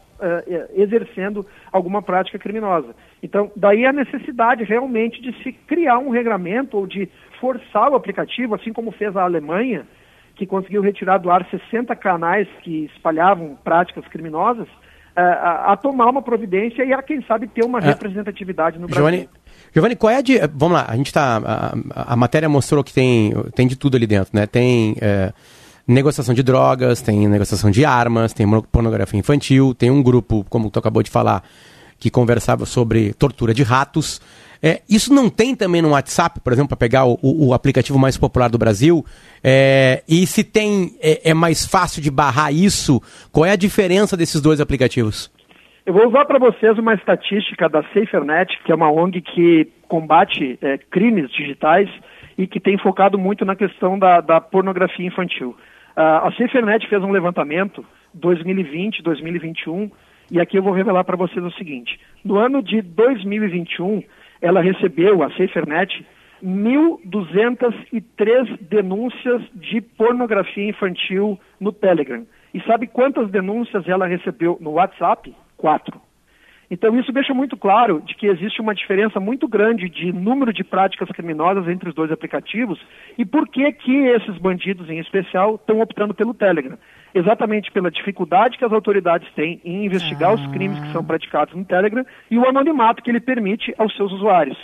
[0.48, 2.96] eh, exercendo alguma prática criminosa.
[3.22, 8.56] Então, daí a necessidade realmente de se criar um regramento ou de forçar o aplicativo,
[8.56, 9.86] assim como fez a Alemanha,
[10.36, 14.68] que conseguiu retirar do ar 60 canais que espalhavam práticas criminosas,
[15.22, 17.84] a, a, tomar uma providência e a, quem sabe, ter uma é.
[17.84, 19.30] representatividade no Brasil.
[19.74, 20.40] Giovanni, qual é a de.
[20.54, 21.42] Vamos lá, a gente tá.
[21.44, 24.46] A, a, matéria mostrou que tem, tem de tudo ali dentro, né?
[24.46, 24.96] Tem.
[25.02, 25.34] É,
[25.86, 30.80] negociação de drogas, tem negociação de armas, tem pornografia infantil, tem um grupo, como tu
[30.80, 31.44] acabou de falar,
[32.00, 34.22] que conversava sobre tortura de ratos.
[34.66, 38.18] É, isso não tem também no WhatsApp, por exemplo, para pegar o, o, aplicativo mais
[38.18, 39.04] popular do Brasil?
[39.44, 43.02] É, e se tem, é, é, mais fácil de barrar isso?
[43.30, 45.30] Qual é a diferença desses dois aplicativos?
[45.86, 50.58] Eu vou usar para vocês uma estatística da SaferNet, que é uma ONG que combate
[50.62, 51.90] é, crimes digitais
[52.38, 55.50] e que tem focado muito na questão da, da pornografia infantil.
[55.96, 59.92] Uh, a SaferNet fez um levantamento 2020, 2021
[60.32, 64.04] e aqui eu vou revelar para vocês o seguinte: no ano de 2021,
[64.44, 66.06] ela recebeu, a SaferNet,
[66.44, 72.26] 1.203 denúncias de pornografia infantil no Telegram.
[72.54, 75.34] E sabe quantas denúncias ela recebeu no WhatsApp?
[75.56, 76.02] Quatro.
[76.70, 80.62] Então isso deixa muito claro de que existe uma diferença muito grande de número de
[80.64, 82.78] práticas criminosas entre os dois aplicativos
[83.18, 86.78] e por que que esses bandidos em especial estão optando pelo Telegram.
[87.14, 90.34] Exatamente pela dificuldade que as autoridades têm em investigar ah.
[90.34, 94.12] os crimes que são praticados no Telegram e o anonimato que ele permite aos seus
[94.12, 94.58] usuários.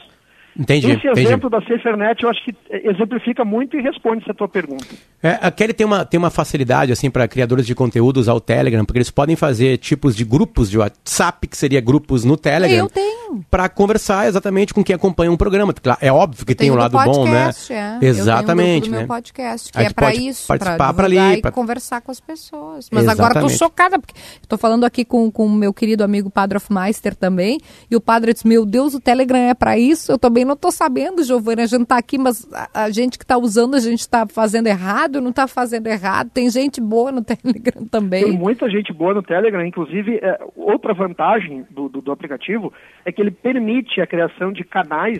[0.60, 0.92] Entendi.
[0.92, 1.70] Esse exemplo entendi.
[1.70, 4.86] da SaferNet eu acho que exemplifica muito e responde essa tua pergunta.
[5.24, 8.42] É, a Kelly tem uma, tem uma facilidade assim para criadores de conteúdo usar o
[8.42, 12.78] Telegram, porque eles podem fazer tipos de grupos de WhatsApp, que seria grupos no Telegram.
[12.78, 13.29] Eu tenho.
[13.50, 15.74] Para conversar exatamente com quem acompanha um programa.
[16.02, 18.00] É óbvio que tem um lado podcast, bom, né?
[18.02, 18.06] É.
[18.06, 18.76] Exatamente.
[18.76, 18.98] Eu tenho um né?
[19.00, 21.52] meu podcast, que é para isso, participar para ali, e pra...
[21.52, 22.90] conversar com as pessoas.
[22.92, 23.32] Mas exatamente.
[23.32, 27.60] agora estou chocada, porque estou falando aqui com o meu querido amigo Padre Hofmeister também,
[27.90, 30.12] e o padre disse, meu Deus, o Telegram é para isso?
[30.12, 33.24] Eu também não estou sabendo, Giovana, a gente está aqui, mas a, a gente que
[33.24, 36.30] está usando, a gente está fazendo errado, não está fazendo errado.
[36.30, 38.24] Tem gente boa no Telegram também.
[38.24, 42.74] Tem muita gente boa no Telegram, inclusive, é, outra vantagem do, do, do aplicativo
[43.06, 45.20] é que ele permite a criação de canais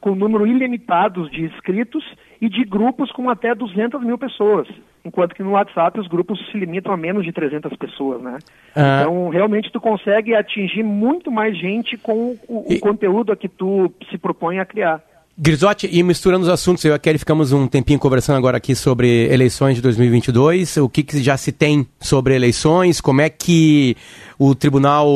[0.00, 2.04] com número ilimitado de inscritos
[2.40, 4.68] e de grupos com até 200 mil pessoas,
[5.04, 8.38] enquanto que no WhatsApp os grupos se limitam a menos de 300 pessoas, né?
[8.76, 9.00] Ah.
[9.00, 12.78] Então, realmente tu consegue atingir muito mais gente com o, o e...
[12.78, 15.02] conteúdo a que tu se propõe a criar.
[15.40, 18.74] Grisotti, e misturando os assuntos, eu e a Kelly ficamos um tempinho conversando agora aqui
[18.74, 23.94] sobre eleições de 2022, o que, que já se tem sobre eleições, como é que
[24.36, 25.06] o tribunal,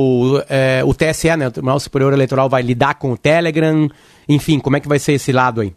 [0.49, 3.89] é, o TSE, né, o Tribunal Superior Eleitoral vai lidar com o Telegram,
[4.29, 5.73] enfim, como é que vai ser esse lado aí?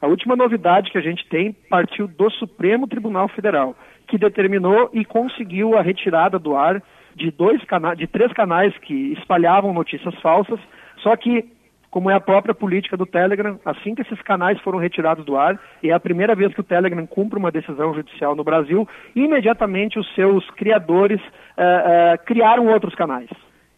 [0.00, 3.74] A última novidade que a gente tem partiu do Supremo Tribunal Federal,
[4.06, 6.80] que determinou e conseguiu a retirada do ar
[7.16, 10.60] de dois canais, de três canais que espalhavam notícias falsas,
[11.02, 11.44] só que
[11.90, 15.58] como é a própria política do Telegram, assim que esses canais foram retirados do ar,
[15.82, 19.98] e é a primeira vez que o Telegram cumpre uma decisão judicial no Brasil, imediatamente
[19.98, 21.20] os seus criadores
[21.56, 21.82] eh,
[22.14, 23.28] eh, criaram outros canais.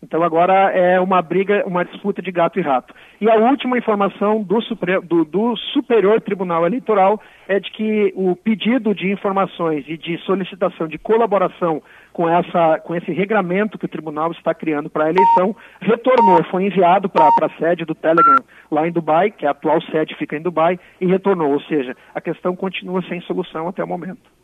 [0.02, 2.92] Então agora é uma briga, uma disputa de gato e rato.
[3.20, 8.34] E a última informação do, Supre do, do, Superior Tribunal Eleitoral é de que o
[8.34, 11.80] pedido de informações e de solicitação de colaboração
[12.12, 16.64] com, essa, com esse regramento que o tribunal está criando para a eleição retornou, foi
[16.66, 20.36] enviado para a sede do Telegram lá em Dubai, que é a atual sede fica
[20.36, 21.52] em Dubai, e retornou.
[21.52, 24.41] Ou seja, a questão continua sem solução até o momento.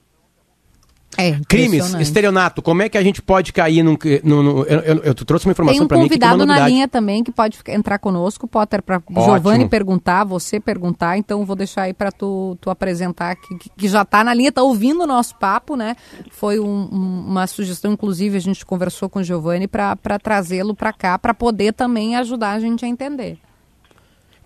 [1.20, 3.98] É, Crimes, estelionato, como é que a gente pode cair num.
[4.04, 6.09] Eu, eu, eu, trouxe uma informação para mim.
[6.09, 10.61] Tem um convidado na linha também que pode entrar conosco, Potter, para Giovanni perguntar, você
[10.61, 14.50] perguntar, então vou deixar aí para tu, tu apresentar, que, que já está na linha,
[14.50, 15.96] está ouvindo o nosso papo, né?
[16.31, 21.18] Foi um, uma sugestão, inclusive, a gente conversou com o Giovanni para trazê-lo para cá,
[21.18, 23.38] para poder também ajudar a gente a entender.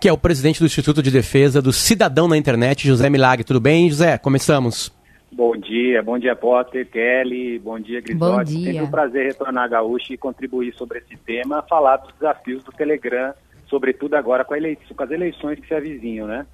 [0.00, 3.44] Que é o presidente do Instituto de Defesa do Cidadão na Internet, José Milagre.
[3.44, 4.16] Tudo bem, José?
[4.16, 5.01] Começamos.
[5.34, 8.52] Bom dia, bom dia Potter, Kelly, bom dia Grisotti.
[8.52, 12.70] Sempre um prazer retornar a Gaúcha e contribuir sobre esse tema, falar dos desafios do
[12.70, 13.32] Telegram,
[13.66, 16.46] sobretudo agora com, eleição, com as eleições que se avizinham, né?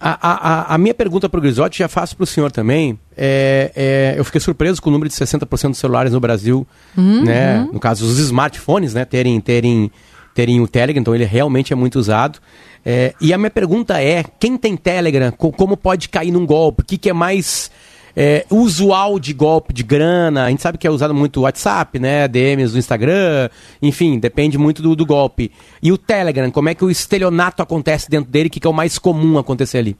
[0.00, 2.98] A, a, a minha pergunta para o Grisotti já faço para o senhor também.
[3.16, 7.24] É, é, eu fiquei surpreso com o número de 60% dos celulares no Brasil, uhum.
[7.24, 7.68] né?
[7.72, 9.04] No caso, os smartphones, né?
[9.04, 9.90] Terem, terem,
[10.34, 12.40] terem o Telegram, então ele realmente é muito usado.
[12.84, 16.82] É, e a minha pergunta é: quem tem Telegram, como pode cair num golpe?
[16.82, 17.70] O que, que é mais
[18.16, 20.44] é, usual de golpe de grana?
[20.44, 22.28] A gente sabe que é usado muito o WhatsApp, né?
[22.28, 23.48] DMs do Instagram,
[23.80, 25.50] enfim, depende muito do, do, golpe.
[25.82, 28.48] E o Telegram, como é que o estelionato acontece dentro dele?
[28.48, 29.96] O que, que é o mais comum acontecer ali?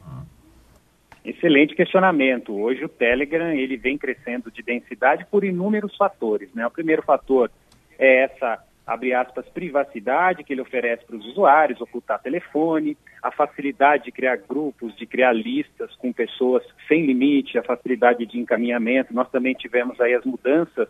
[1.25, 2.53] Excelente questionamento.
[2.53, 6.51] Hoje o Telegram ele vem crescendo de densidade por inúmeros fatores.
[6.55, 6.67] Né?
[6.67, 7.51] O primeiro fator
[7.99, 14.05] é essa abre aspas, privacidade que ele oferece para os usuários, ocultar telefone, a facilidade
[14.05, 19.15] de criar grupos, de criar listas com pessoas sem limite, a facilidade de encaminhamento.
[19.15, 20.89] Nós também tivemos aí as mudanças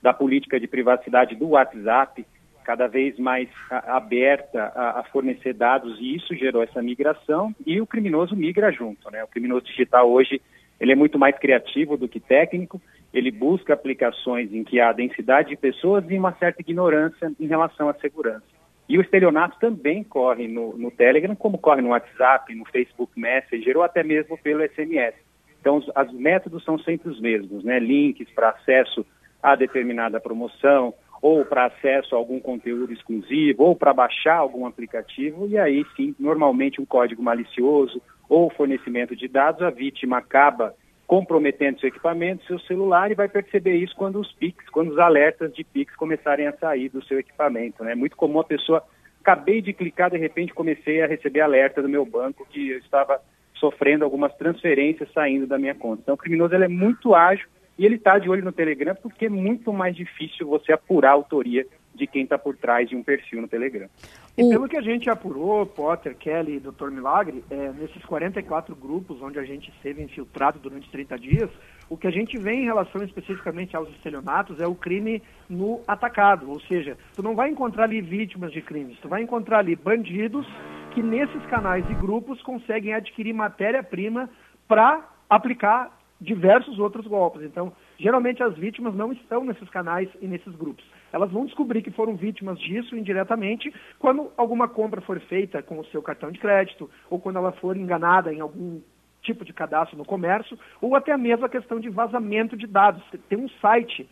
[0.00, 2.24] da política de privacidade do WhatsApp,
[2.64, 7.86] cada vez mais aberta a, a, fornecer dados e isso gerou essa migração e o
[7.86, 9.22] criminoso migra junto, né?
[9.24, 10.40] O criminoso digital hoje
[10.82, 12.82] ele é muito mais criativo do que técnico
[13.14, 17.88] ele busca aplicações em que há densidade de pessoas e uma certa ignorância em relação
[17.88, 18.42] à segurança.
[18.88, 23.76] E o estelionato também corre no, no Telegram, como corre no WhatsApp, no Facebook Messenger
[23.76, 25.14] ou até mesmo pelo SMS.
[25.60, 27.78] Então, os, os métodos são sempre os mesmos, né?
[27.78, 29.06] Links para acesso
[29.42, 35.46] a determinada promoção, ou para acesso a algum conteúdo exclusivo, ou para baixar algum aplicativo,
[35.46, 40.74] e aí sim, normalmente um código malicioso ou fornecimento de dados, a vítima acaba
[41.06, 45.54] comprometendo seu equipamento, seu celular, e vai perceber isso quando os PIX, quando os alertas
[45.54, 47.84] de PIX começarem a sair do seu equipamento.
[47.84, 47.92] Né?
[47.92, 48.82] É muito comum a pessoa,
[49.20, 53.20] acabei de clicar, de repente comecei a receber alerta do meu banco que eu estava
[53.56, 56.00] sofrendo algumas transferências saindo da minha conta.
[56.00, 57.46] Então o criminoso ele é muito ágil
[57.78, 61.12] e ele está de olho no Telegram porque é muito mais difícil você apurar a
[61.12, 63.88] autoria de quem está por trás de um perfil no Telegram.
[64.36, 66.90] E pelo que a gente apurou, Potter, Kelly e Dr.
[66.90, 71.50] Milagre, é, nesses 44 grupos onde a gente esteve infiltrado durante 30 dias,
[71.90, 76.48] o que a gente vê em relação especificamente aos estelionatos é o crime no atacado,
[76.48, 80.46] ou seja, tu não vai encontrar ali vítimas de crimes, tu vai encontrar ali bandidos
[80.94, 84.30] que nesses canais e grupos conseguem adquirir matéria-prima
[84.66, 87.42] para aplicar diversos outros golpes.
[87.42, 90.84] Então, geralmente as vítimas não estão nesses canais e nesses grupos.
[91.12, 95.84] Elas vão descobrir que foram vítimas disso indiretamente quando alguma compra for feita com o
[95.86, 98.80] seu cartão de crédito ou quando ela for enganada em algum
[99.22, 103.02] tipo de cadastro no comércio ou até mesmo a questão de vazamento de dados.
[103.28, 104.08] Tem um site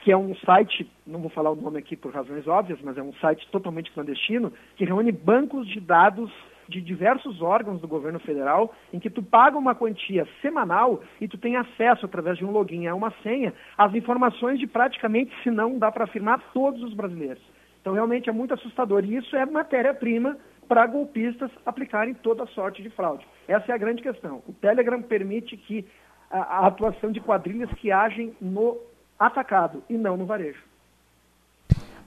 [0.00, 3.02] que é um site, não vou falar o nome aqui por razões óbvias, mas é
[3.02, 6.30] um site totalmente clandestino, que reúne bancos de dados
[6.68, 11.38] de diversos órgãos do governo federal em que tu paga uma quantia semanal e tu
[11.38, 15.78] tem acesso através de um login a uma senha às informações de praticamente, se não
[15.78, 17.42] dá para afirmar, todos os brasileiros.
[17.80, 20.36] Então realmente é muito assustador e isso é matéria-prima
[20.68, 23.26] para golpistas aplicarem toda sorte de fraude.
[23.46, 24.42] Essa é a grande questão.
[24.46, 25.86] O Telegram permite que
[26.30, 28.78] a, a atuação de quadrilhas que agem no
[29.18, 30.62] atacado e não no varejo.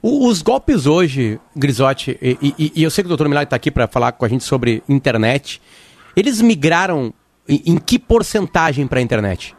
[0.02, 3.70] Os golpes hoje, Grisotti, e, e, e eu sei que o doutor Milagre está aqui
[3.70, 5.60] para falar com a gente sobre internet,
[6.16, 7.12] eles migraram
[7.46, 9.54] em, em que porcentagem para a internet?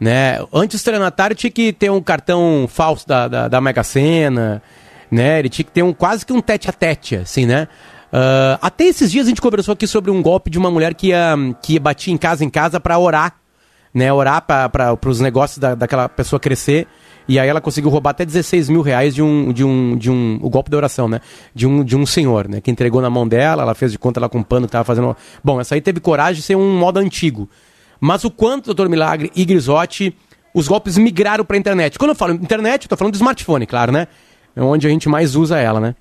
[0.00, 0.38] Né?
[0.52, 4.62] Antes o estelionatário tinha que ter um cartão falso da, da, da Mega Sena,
[5.10, 5.38] né?
[5.38, 7.68] ele tinha que ter um, quase que um tete a tete, assim, né?
[8.12, 11.08] Uh, até esses dias a gente conversou aqui sobre um golpe de uma mulher que,
[11.08, 13.34] ia, que batia em casa em casa para orar,
[13.92, 14.12] né?
[14.12, 16.86] Orar para os negócios da, daquela pessoa crescer.
[17.26, 20.38] E aí ela conseguiu roubar até 16 mil reais de um, de um, de um,
[20.42, 21.20] o golpe da oração, né?
[21.54, 22.60] De um, de um senhor, né?
[22.60, 24.84] Que entregou na mão dela, ela fez de conta lá com um pano que tava
[24.84, 25.16] fazendo.
[25.42, 27.48] Bom, essa aí teve coragem de ser um modo antigo.
[27.98, 30.14] Mas o quanto, doutor Milagre e Grisotti,
[30.52, 31.98] os golpes migraram para a internet.
[31.98, 34.06] Quando eu falo internet, eu tô falando do smartphone, claro, né?
[34.54, 35.96] É onde a gente mais usa ela, né?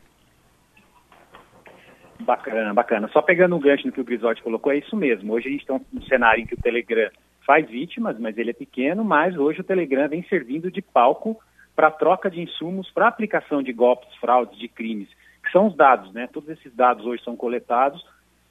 [2.20, 3.10] Bacana, bacana.
[3.12, 5.34] Só pegando o gancho no que o Grisotti colocou, é isso mesmo.
[5.34, 7.10] Hoje a gente está num cenário em que o Telegram
[7.46, 11.40] faz vítimas, mas ele é pequeno, mas hoje o Telegram vem servindo de palco
[11.76, 15.10] para troca de insumos, para aplicação de golpes, fraudes, de crimes,
[15.44, 16.28] que são os dados, né?
[16.32, 18.06] Todos esses dados hoje são coletados,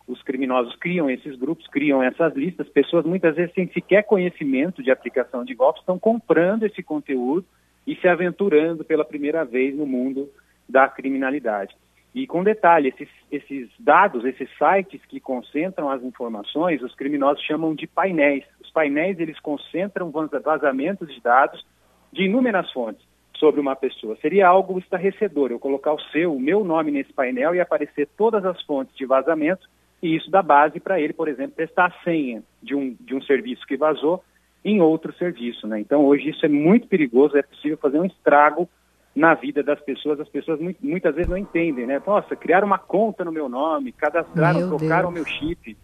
[0.06, 4.90] os criminosos criam esses grupos, criam essas listas, pessoas muitas vezes sem sequer conhecimento de
[4.90, 7.46] aplicação de golpes estão comprando esse conteúdo
[7.86, 10.28] e se aventurando pela primeira vez no mundo
[10.68, 11.74] da criminalidade.
[12.14, 17.74] E com detalhe, esses, esses dados, esses sites que concentram as informações, os criminosos chamam
[17.74, 18.44] de painéis.
[18.72, 20.12] Painéis, eles concentram
[20.44, 21.64] vazamentos de dados
[22.12, 23.06] de inúmeras fontes
[23.36, 24.16] sobre uma pessoa.
[24.20, 28.44] Seria algo estarrecedor eu colocar o seu, o meu nome nesse painel e aparecer todas
[28.44, 29.68] as fontes de vazamento
[30.02, 33.22] e isso dá base para ele, por exemplo, testar a senha de um, de um
[33.22, 34.22] serviço que vazou
[34.64, 35.66] em outro serviço.
[35.66, 35.80] Né?
[35.80, 38.68] Então, hoje isso é muito perigoso, é possível fazer um estrago
[39.14, 42.00] na vida das pessoas, as pessoas muitas vezes não entendem, né?
[42.04, 45.76] Nossa, criaram uma conta no meu nome, cadastraram, meu trocaram o meu chip.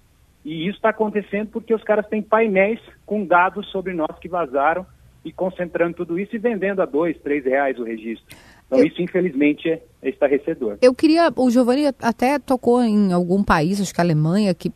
[0.49, 4.87] E isso está acontecendo porque os caras têm painéis com dados sobre nós que vazaram
[5.23, 8.35] e concentrando tudo isso e vendendo a dois, três reais o registro.
[8.67, 10.79] Então, eu, isso, infelizmente, é, estarrecedor.
[10.81, 14.73] Eu queria, o Giovanni até tocou em algum país, acho que a Alemanha, que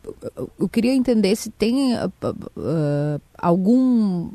[0.59, 2.11] eu queria entender se tem uh,
[2.55, 4.29] uh, algum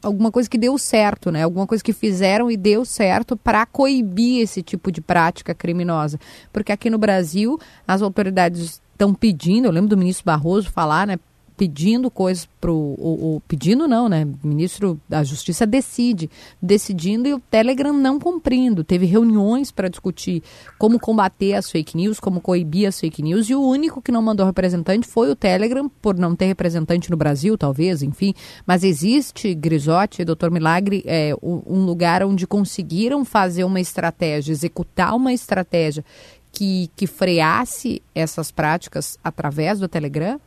[0.00, 1.42] alguma coisa que deu certo, né?
[1.42, 6.20] Alguma coisa que fizeram e deu certo para coibir esse tipo de prática criminosa.
[6.52, 11.18] Porque aqui no Brasil, as autoridades estão pedindo, eu lembro do ministro Barroso falar, né?
[11.56, 13.40] pedindo coisas para o.
[13.46, 14.26] Pedindo não, né?
[14.42, 16.30] O ministro da Justiça decide,
[16.60, 18.82] decidindo e o Telegram não cumprindo.
[18.82, 20.42] Teve reuniões para discutir
[20.78, 24.22] como combater as fake news, como coibir as fake news, e o único que não
[24.22, 28.34] mandou representante foi o Telegram, por não ter representante no Brasil, talvez, enfim.
[28.66, 35.32] Mas existe, Grisotti, doutor Milagre, é, um lugar onde conseguiram fazer uma estratégia, executar uma
[35.32, 36.04] estratégia
[36.54, 40.40] que, que freasse essas práticas através do Telegram?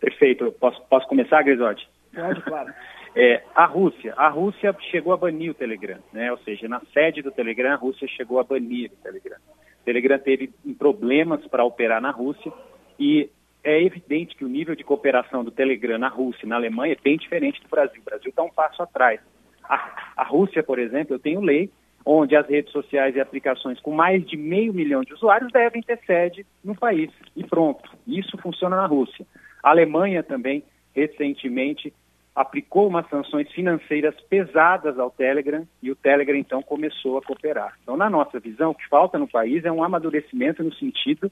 [0.00, 0.52] Perfeito.
[0.58, 1.88] Posso, posso começar, Grisotti?
[2.14, 2.72] Pode, claro.
[3.14, 4.14] É, a Rússia.
[4.16, 6.32] A Rússia chegou a banir o Telegram, né?
[6.32, 9.36] Ou seja, na sede do Telegram, a Rússia chegou a banir o Telegram.
[9.36, 12.50] O Telegram teve problemas para operar na Rússia
[12.98, 13.28] e
[13.62, 17.04] é evidente que o nível de cooperação do Telegram na Rússia e na Alemanha é
[17.04, 18.00] bem diferente do Brasil.
[18.00, 19.20] O Brasil está um passo atrás.
[19.62, 21.70] A, a Rússia, por exemplo, eu tenho lei
[22.04, 25.98] onde as redes sociais e aplicações com mais de meio milhão de usuários devem ter
[26.06, 27.10] sede no país.
[27.36, 27.88] E pronto.
[28.06, 29.26] Isso funciona na Rússia.
[29.62, 31.92] A Alemanha também, recentemente,
[32.34, 37.76] aplicou umas sanções financeiras pesadas ao Telegram e o Telegram então começou a cooperar.
[37.82, 41.30] Então, na nossa visão, o que falta no país é um amadurecimento no sentido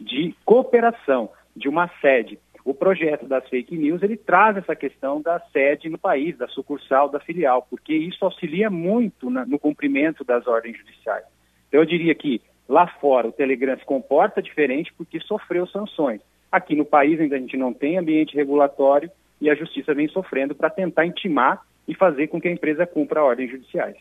[0.00, 2.38] de cooperação, de uma sede.
[2.68, 7.08] O projeto das fake news ele traz essa questão da sede no país, da sucursal,
[7.08, 11.24] da filial, porque isso auxilia muito na, no cumprimento das ordens judiciais.
[11.66, 16.20] Então, eu diria que lá fora o Telegram se comporta diferente porque sofreu sanções.
[16.52, 20.54] Aqui no país ainda a gente não tem ambiente regulatório e a justiça vem sofrendo
[20.54, 23.96] para tentar intimar e fazer com que a empresa cumpra ordens judiciais.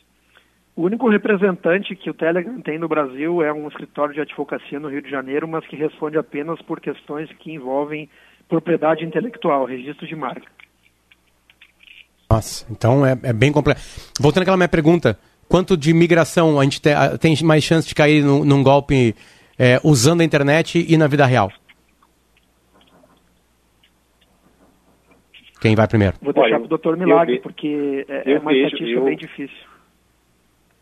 [0.76, 4.90] O único representante que o Telegram tem no Brasil é um escritório de advocacia no
[4.90, 8.10] Rio de Janeiro, mas que responde apenas por questões que envolvem
[8.48, 10.48] propriedade intelectual, registro de marca.
[12.30, 14.12] Nossa, então é, é bem complexo.
[14.20, 18.24] Voltando àquela minha pergunta, quanto de migração a gente te, tem mais chance de cair
[18.24, 19.16] num, num golpe
[19.58, 21.52] é, usando a internet e na vida real?
[25.60, 26.16] Quem vai primeiro?
[26.22, 29.06] Vou deixar para o doutor Milagre, porque é, é uma vejo, estatística eu...
[29.06, 29.68] bem difícil.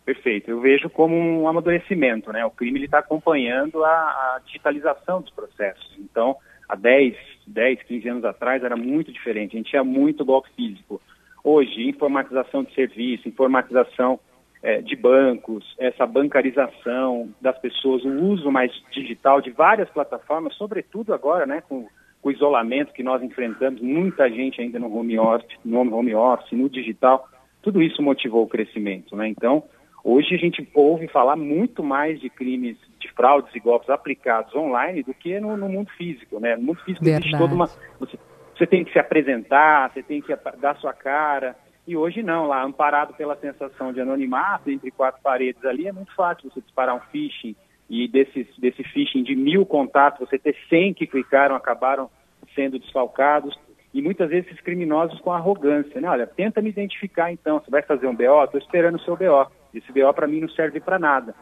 [0.06, 0.51] Perfeito.
[0.51, 2.45] Eu vejo como um amadurecimento, né?
[2.45, 5.95] O crime está acompanhando a, a, digitalização dos processos.
[5.97, 6.36] Então,
[6.67, 7.15] há 10,
[7.47, 9.56] 10, 15 anos atrás era muito diferente.
[9.56, 11.01] A gente tinha muito golpe físico.
[11.43, 14.19] Hoje, informatização de serviço, informatização
[14.63, 21.13] é, de bancos, essa bancarização das pessoas, o uso mais digital de várias plataformas, sobretudo
[21.13, 21.88] agora, né, com
[22.23, 26.67] o isolamento que nós enfrentamos, muita gente ainda no home office, no home office, no
[26.67, 27.30] digital,
[27.62, 29.28] tudo isso motivou o crescimento, né?
[29.28, 29.63] Então,
[30.04, 35.03] hoje a gente ouve falar muito mais de crimes de fraudes e golpes aplicados online
[35.03, 36.55] do que no, no mundo físico, né?
[36.55, 37.25] No mundo físico Verdade.
[37.25, 37.67] existe toda uma
[37.99, 38.17] você,
[38.55, 41.55] você tem que se apresentar, você tem que dar sua cara,
[41.87, 46.13] e hoje não, lá amparado pela sensação de anonimato entre quatro paredes ali, é muito
[46.15, 47.55] fácil você disparar um phishing
[47.87, 52.09] e desses, desse phishing de mil contatos, você ter 100 que clicaram, acabaram
[52.55, 53.55] sendo desfalcados.
[53.93, 56.09] E muitas vezes esses criminosos com arrogância, né?
[56.09, 58.43] Olha, tenta me identificar então, você vai fazer um BO?
[58.43, 59.49] Estou esperando o seu BO.
[59.73, 61.35] Esse BO para mim não serve para nada.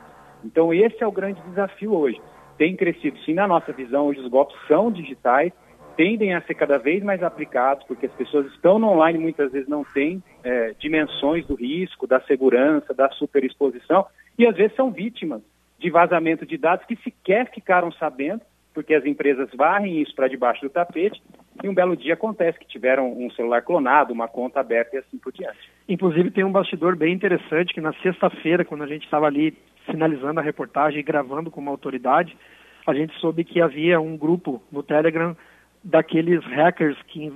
[0.43, 2.21] Então esse é o grande desafio hoje.
[2.57, 5.51] Tem crescido, sim, na nossa visão, hoje os golpes são digitais,
[5.95, 9.67] tendem a ser cada vez mais aplicados, porque as pessoas estão no online muitas vezes
[9.67, 14.05] não têm é, dimensões do risco, da segurança, da superexposição,
[14.37, 15.41] e às vezes são vítimas
[15.79, 18.41] de vazamento de dados que sequer ficaram sabendo,
[18.73, 21.21] porque as empresas varrem isso para debaixo do tapete,
[21.63, 25.17] e um belo dia acontece que tiveram um celular clonado, uma conta aberta e assim
[25.17, 25.69] por diante.
[25.87, 30.39] Inclusive tem um bastidor bem interessante que na sexta-feira, quando a gente estava ali finalizando
[30.39, 32.35] a reportagem e gravando com uma autoridade,
[32.85, 35.35] a gente soube que havia um grupo no Telegram
[35.83, 37.31] daqueles hackers que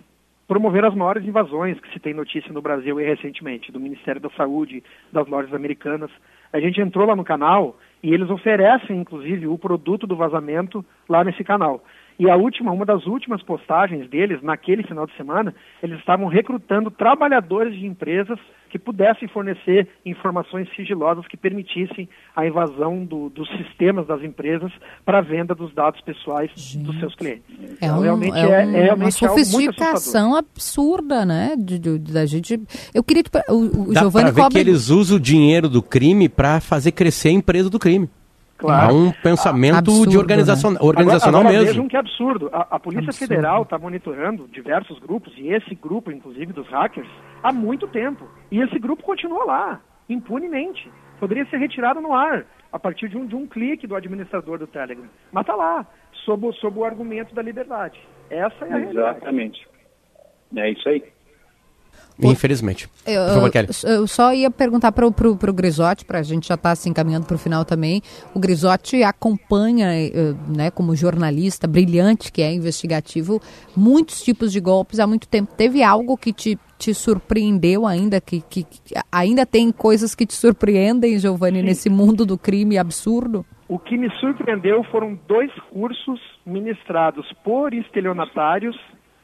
[0.48, 4.30] promoveram as maiores invasões que se tem notícia no Brasil e recentemente, do Ministério da
[4.32, 6.10] Saúde, das lojas americanas.
[6.54, 11.24] A gente entrou lá no canal e eles oferecem, inclusive, o produto do vazamento lá
[11.24, 11.84] nesse canal.
[12.20, 15.54] E a última, uma das últimas postagens deles, naquele final de semana,
[15.84, 23.06] eles estavam recrutando trabalhadores de empresas que pudessem fornecer informações sigilosas que permitissem a invasão
[23.06, 24.72] do, dos sistemas das empresas
[25.06, 27.44] para a venda dos dados pessoais Gente, dos seus clientes.
[27.60, 31.56] É, então, um, realmente é, é, é realmente uma sofisticação absurda, né?
[31.58, 32.60] De, de, da gente.
[32.94, 36.60] Eu queria o, o Dá Giovanni ver que eles usam o dinheiro do crime para
[36.60, 38.10] fazer crescer a empresa do crime.
[38.58, 38.90] Claro.
[38.90, 40.80] É um pensamento absurdo, de organização, né?
[40.82, 41.84] organizacional agora, agora mesmo.
[41.84, 42.50] Vejam que absurdo.
[42.52, 43.30] A, a Polícia absurdo.
[43.30, 47.08] Federal está monitorando diversos grupos, e esse grupo, inclusive, dos hackers,
[47.44, 48.28] há muito tempo.
[48.52, 50.92] E esse grupo continua lá, impunemente.
[51.20, 54.68] Poderia ser retirado no ar, a partir de um, de um clique do administrador do
[54.68, 55.06] Telegram.
[55.32, 55.86] Mas está lá,
[56.26, 58.00] sob, sob o argumento da liberdade.
[58.30, 59.60] Essa é a Exatamente.
[59.60, 59.78] Realidade.
[60.56, 61.04] É isso aí.
[62.20, 62.90] Infelizmente.
[63.06, 63.52] Eu, eu,
[63.84, 67.28] eu, só ia perguntar para o Grisotti, para a gente já estar tá se encaminhando
[67.28, 68.02] para o final também.
[68.34, 73.40] O Grisotti acompanha, eh, né, como jornalista brilhante que é investigativo,
[73.76, 75.54] muitos tipos de golpes há muito tempo.
[75.56, 78.80] Teve algo que te, te surpreendeu ainda, que, que, que
[79.12, 81.66] ainda tem coisas que te surpreendem, Giovanni, Sim.
[81.66, 83.46] nesse mundo do crime absurdo?
[83.68, 88.76] O que me surpreendeu foram dois cursos ministrados por estelionatários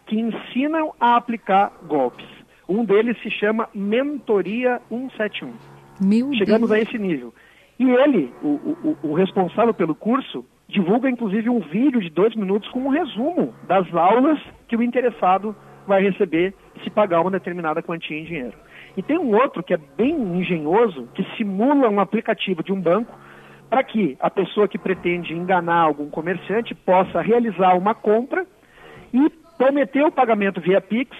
[0.05, 2.42] que ensinam a aplicar golpes.
[2.67, 5.53] Um deles se chama Mentoria 171.
[6.01, 6.79] Meu Chegamos Deus.
[6.79, 7.33] a esse nível.
[7.79, 12.69] E ele, o, o, o, responsável pelo curso, divulga inclusive um vídeo de dois minutos
[12.69, 15.55] com um resumo das aulas que o interessado
[15.85, 16.53] vai receber
[16.83, 18.53] se pagar uma determinada quantia em dinheiro.
[18.95, 23.17] E tem um outro que é bem engenhoso, que simula um aplicativo de um banco
[23.69, 28.45] para que a pessoa que pretende enganar algum comerciante possa realizar uma compra
[29.11, 31.17] e prometer o pagamento via Pix,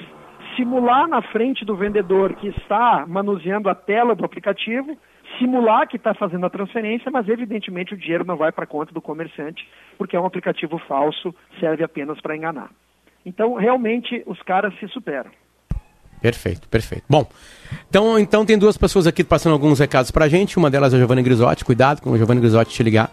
[0.56, 4.98] simular na frente do vendedor que está manuseando a tela do aplicativo,
[5.40, 8.94] simular que está fazendo a transferência, mas evidentemente o dinheiro não vai para a conta
[8.94, 12.70] do comerciante, porque é um aplicativo falso, serve apenas para enganar.
[13.26, 15.32] Então, realmente, os caras se superam.
[16.22, 17.04] Perfeito, perfeito.
[17.10, 17.28] Bom,
[17.90, 20.58] então, então tem duas pessoas aqui passando alguns recados para a gente.
[20.58, 21.66] Uma delas é a Giovanni Grisotti.
[21.66, 23.12] Cuidado com o Giovanni Grisotti te ligar.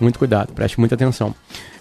[0.00, 1.34] Muito cuidado, preste muita atenção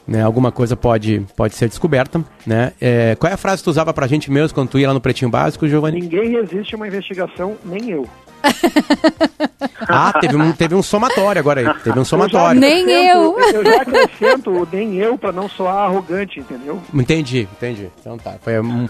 [0.08, 0.24] né?
[0.24, 2.74] Alguma coisa pode, pode ser descoberta, né?
[2.80, 4.94] É, qual é a frase que tu usava pra gente mesmo quando tu ia lá
[4.94, 6.02] no Pretinho Básico, Giovanni?
[6.02, 8.08] Ninguém resiste a uma investigação, nem eu.
[9.88, 11.84] ah, teve um, teve um somatório agora aí.
[11.84, 12.60] Teve um somatório.
[12.60, 13.38] Nem eu.
[13.40, 16.82] Eu já acrescento o nem eu para não soar arrogante, entendeu?
[16.94, 17.90] Entendi, entendi.
[18.00, 18.36] Então tá.
[18.42, 18.88] Foi um,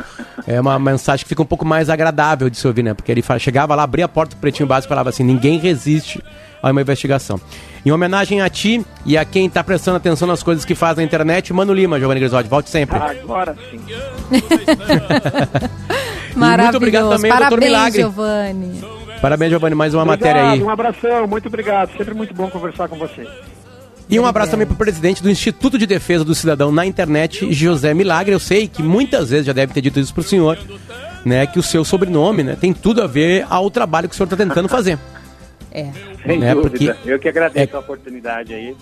[0.48, 2.94] é uma mensagem que fica um pouco mais agradável de se ouvir, né?
[2.94, 6.22] Porque ele chegava lá, abria a porta do Pretinho Básico e falava assim: ninguém resiste
[6.62, 7.40] a uma investigação.
[7.86, 11.04] Em homenagem a ti e a quem está prestando atenção nas coisas que faz na
[11.04, 12.98] internet, Mano Lima, Giovanni Grisotti, volte sempre.
[12.98, 13.80] Agora sim.
[16.36, 16.72] Maravilhoso.
[16.74, 18.02] muito obrigado também, Parabéns, doutor Milagre.
[18.02, 18.82] Giovanni.
[19.22, 20.64] Parabéns, Giovanni, mais uma obrigado, matéria aí.
[20.64, 21.92] Um abração, muito obrigado.
[21.98, 23.28] Sempre muito bom conversar com você.
[24.10, 27.54] E um abraço também para o presidente do Instituto de Defesa do Cidadão na internet,
[27.54, 28.34] José Milagre.
[28.34, 30.58] Eu sei que muitas vezes já deve ter dito isso para o senhor,
[31.24, 31.46] né?
[31.46, 34.36] Que o seu sobrenome né, tem tudo a ver ao trabalho que o senhor está
[34.36, 34.98] tentando fazer.
[35.72, 35.92] É.
[36.26, 36.54] Sem né?
[36.54, 36.94] dúvida.
[36.96, 37.78] Porque eu que agradeço é...
[37.78, 38.76] a oportunidade aí.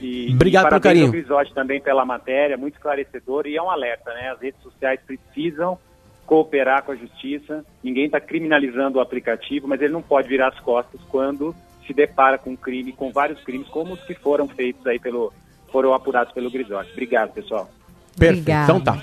[0.00, 1.08] E, Obrigado e pelo carinho.
[1.08, 4.30] episódio também pela matéria, muito esclarecedor e é um alerta, né?
[4.30, 5.78] As redes sociais precisam
[6.26, 7.64] cooperar com a justiça.
[7.82, 11.54] Ninguém está criminalizando o aplicativo, mas ele não pode virar as costas quando
[11.86, 15.32] se depara com um crime, com vários crimes, como os que foram feitos aí pelo,
[15.70, 16.90] foram apurados pelo Grisotti.
[16.92, 17.70] Obrigado, pessoal.
[18.18, 18.50] Perfeito.
[18.50, 19.00] Então tá.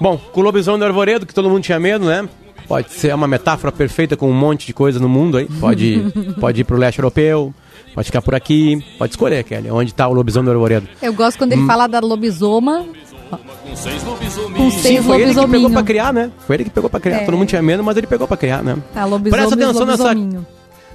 [0.00, 2.28] Bom, com o lobisomem do arvoredo, que todo mundo tinha medo, né?
[2.68, 5.46] Pode ser uma metáfora perfeita com um monte de coisa no mundo aí.
[5.46, 6.04] Pode,
[6.38, 7.52] pode ir pro leste europeu,
[7.94, 8.84] pode ficar por aqui.
[8.98, 10.86] Pode escolher, Kelly, onde tá o lobisomem do arvoredo.
[11.00, 11.66] Eu gosto quando ele hum.
[11.66, 12.84] fala da lobisoma.
[13.30, 14.58] Com seis lobisominhos.
[14.58, 16.30] Com seis Sim, foi ele que pegou pra criar, né?
[16.46, 17.16] Foi ele que pegou pra criar.
[17.18, 17.24] É.
[17.24, 18.76] Todo mundo tinha medo, mas ele pegou pra criar, né?
[18.92, 20.14] Tá, lobisomem, Presta atenção nessa,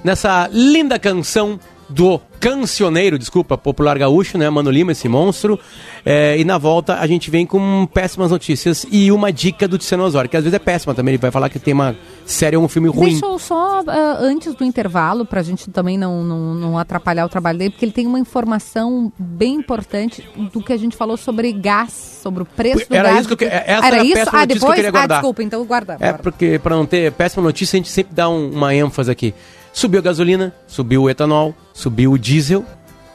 [0.04, 1.58] nessa linda canção
[1.88, 4.48] do cancioneiro, desculpa, popular gaúcho, né?
[4.50, 5.58] Mano Lima, esse monstro.
[6.04, 10.04] É, e na volta a gente vem com péssimas notícias e uma dica do Tiziano
[10.04, 11.14] Osório, que às vezes é péssima também.
[11.14, 13.12] Ele vai falar que tem uma série ou um filme ruim.
[13.12, 13.84] Deixa eu só, uh,
[14.20, 17.92] antes do intervalo, pra gente também não, não, não, atrapalhar o trabalho dele, porque ele
[17.92, 22.88] tem uma informação bem importante do que a gente falou sobre gás, sobre o preço
[22.88, 23.26] do era gás.
[23.26, 24.30] Isso que eu, essa era, era isso?
[24.32, 24.60] Ah, depois?
[24.60, 25.18] Que eu queria guardar.
[25.18, 25.96] Ah, desculpa, então guarda.
[25.98, 29.34] É porque, pra não ter péssima notícia, a gente sempre dá um, uma ênfase aqui.
[29.74, 32.64] Subiu a gasolina, subiu o etanol, subiu o diesel.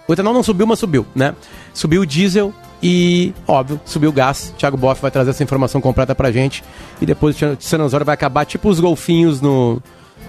[0.05, 1.33] O etanol não subiu, mas subiu, né?
[1.73, 2.53] Subiu o diesel
[2.83, 4.53] e, óbvio, subiu o gás.
[4.57, 6.61] Thiago Boff vai trazer essa informação completa pra gente.
[7.01, 9.81] E depois o Sanazora vai acabar tipo os golfinhos no,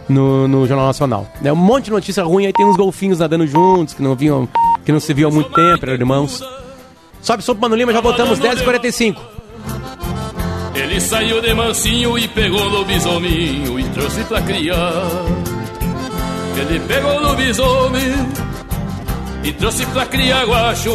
[0.09, 1.27] no, no, Jornal Nacional.
[1.43, 4.49] É um monte de notícia ruim, aí tem uns golfinhos nadando juntos, que não vinham,
[4.85, 6.41] que não se viam há muito tempo, eram irmãos.
[7.21, 9.17] Sobe, sobe, Mano Lima, já botamos 10h45.
[10.77, 15.09] Ele saiu de mansinho e pegou o lobisominho e trouxe pra criar.
[16.61, 18.13] Ele pegou o lobisomem
[19.43, 20.91] e trouxe pra criar guacho.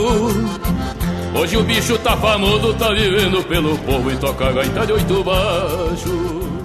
[1.34, 6.65] Hoje o bicho tá famoso, tá vivendo pelo povo e toca gaita de oito baixo.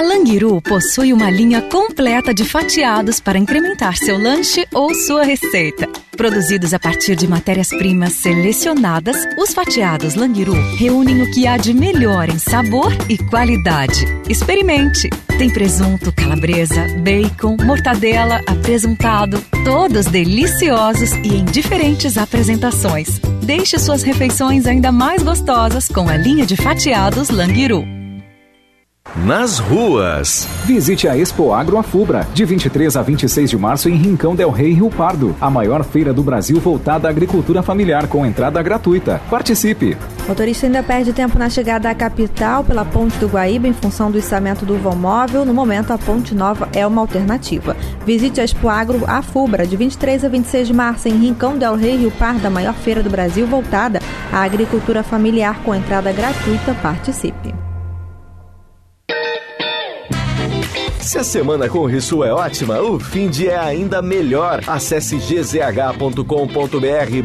[0.00, 5.86] Languiru possui uma linha completa de fatiados para incrementar seu lanche ou sua receita.
[6.16, 12.28] Produzidos a partir de matérias-primas selecionadas, os fatiados Languiru reúnem o que há de melhor
[12.28, 14.06] em sabor e qualidade.
[14.28, 15.10] Experimente!
[15.38, 23.20] Tem presunto, calabresa, bacon, mortadela, apresuntado, todos deliciosos e em diferentes apresentações.
[23.42, 28.01] Deixe suas refeições ainda mais gostosas com a linha de fatiados Languiru
[29.24, 30.48] nas ruas.
[30.64, 34.72] Visite a Expo Agro Afubra, de 23 a 26 de março em Rincão del Rei,
[34.72, 39.20] Rio Pardo, a maior feira do Brasil voltada à agricultura familiar com entrada gratuita.
[39.30, 39.96] Participe!
[40.24, 44.10] O motorista ainda perde tempo na chegada à capital pela Ponte do Guaíba em função
[44.10, 45.44] do içamento do vão móvel.
[45.44, 47.76] No momento, a Ponte Nova é uma alternativa.
[48.04, 51.96] Visite a Expo Agro Afubra, de 23 a 26 de março em Rincão del Rei,
[51.96, 54.00] Rio Pardo, a maior feira do Brasil voltada
[54.32, 56.74] à agricultura familiar com entrada gratuita.
[56.82, 57.71] Participe!
[61.12, 64.64] Se a semana com o Rissul é ótima, o fim de é ainda melhor.
[64.66, 66.22] Acesse gzh.com.br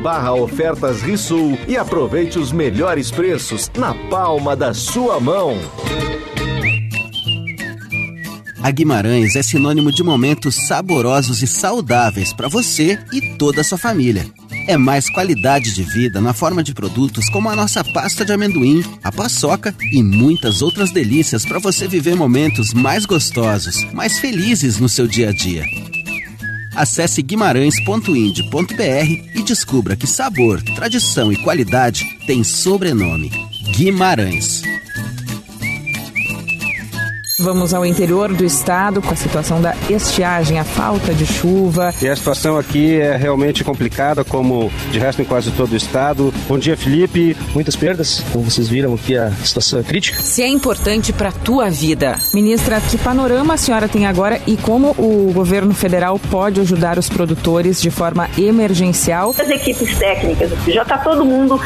[0.03, 5.57] barra ofertas Rissul e aproveite os melhores preços na palma da sua mão.
[8.61, 13.77] A Guimarães é sinônimo de momentos saborosos e saudáveis para você e toda a sua
[13.77, 14.25] família.
[14.67, 18.83] É mais qualidade de vida na forma de produtos como a nossa pasta de amendoim,
[19.01, 24.89] a paçoca e muitas outras delícias para você viver momentos mais gostosos, mais felizes no
[24.89, 25.63] seu dia a dia.
[26.75, 33.31] Acesse guimarães.ind.br e descubra que sabor, tradição e qualidade têm sobrenome.
[33.73, 34.61] Guimarães.
[37.39, 41.93] Vamos ao interior do estado com a situação da estiagem, a falta de chuva.
[42.01, 46.33] E a situação aqui é realmente complicada, como de resto em quase todo o estado.
[46.47, 47.37] Bom dia, Felipe.
[47.53, 50.19] Muitas perdas, como vocês viram aqui, a situação é crítica.
[50.19, 52.15] Se é importante para a tua vida.
[52.33, 57.07] Ministra, que panorama a senhora tem agora e como o governo federal pode ajudar os
[57.07, 59.29] produtores de forma emergencial?
[59.29, 61.61] As equipes técnicas, já está todo mundo uh,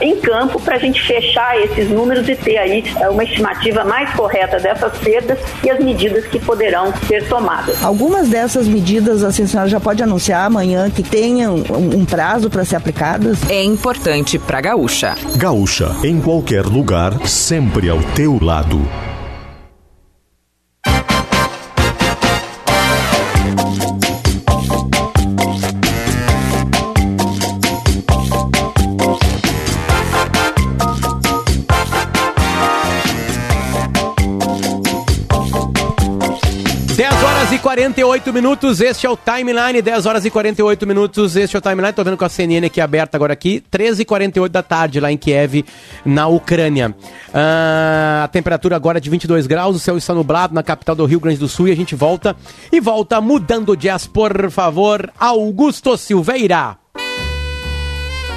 [0.00, 4.08] em campo para a gente fechar esses números e ter aí uh, uma estimativa mais
[4.14, 7.82] correta dessas perdas perdas e as medidas que poderão ser tomadas.
[7.82, 12.50] Algumas dessas medidas assim, a senhora já pode anunciar amanhã que tenham um, um prazo
[12.50, 13.38] para ser aplicadas?
[13.48, 15.14] É importante para Gaúcha.
[15.36, 18.80] Gaúcha, em qualquer lugar, sempre ao teu lado.
[37.76, 41.92] 48 minutos, este é o Timeline, 10 horas e 48 minutos, este é o Timeline,
[41.92, 45.12] tô vendo com a CNN aqui aberta agora aqui, 13 e 48 da tarde lá
[45.12, 45.62] em Kiev,
[46.02, 46.96] na Ucrânia.
[47.34, 51.04] Ah, a temperatura agora é de 22 graus, o céu está nublado na capital do
[51.04, 52.34] Rio Grande do Sul e a gente volta,
[52.72, 56.78] e volta mudando jazz, por favor, Augusto Silveira.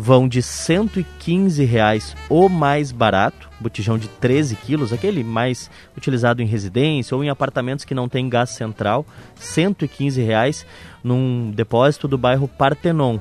[0.00, 6.46] vão de 115 reais o mais barato, botijão de 13 quilos, aquele mais utilizado em
[6.46, 9.04] residência ou em apartamentos que não tem gás central,
[9.36, 10.66] 115 reais
[11.04, 13.18] num depósito do bairro Partenon.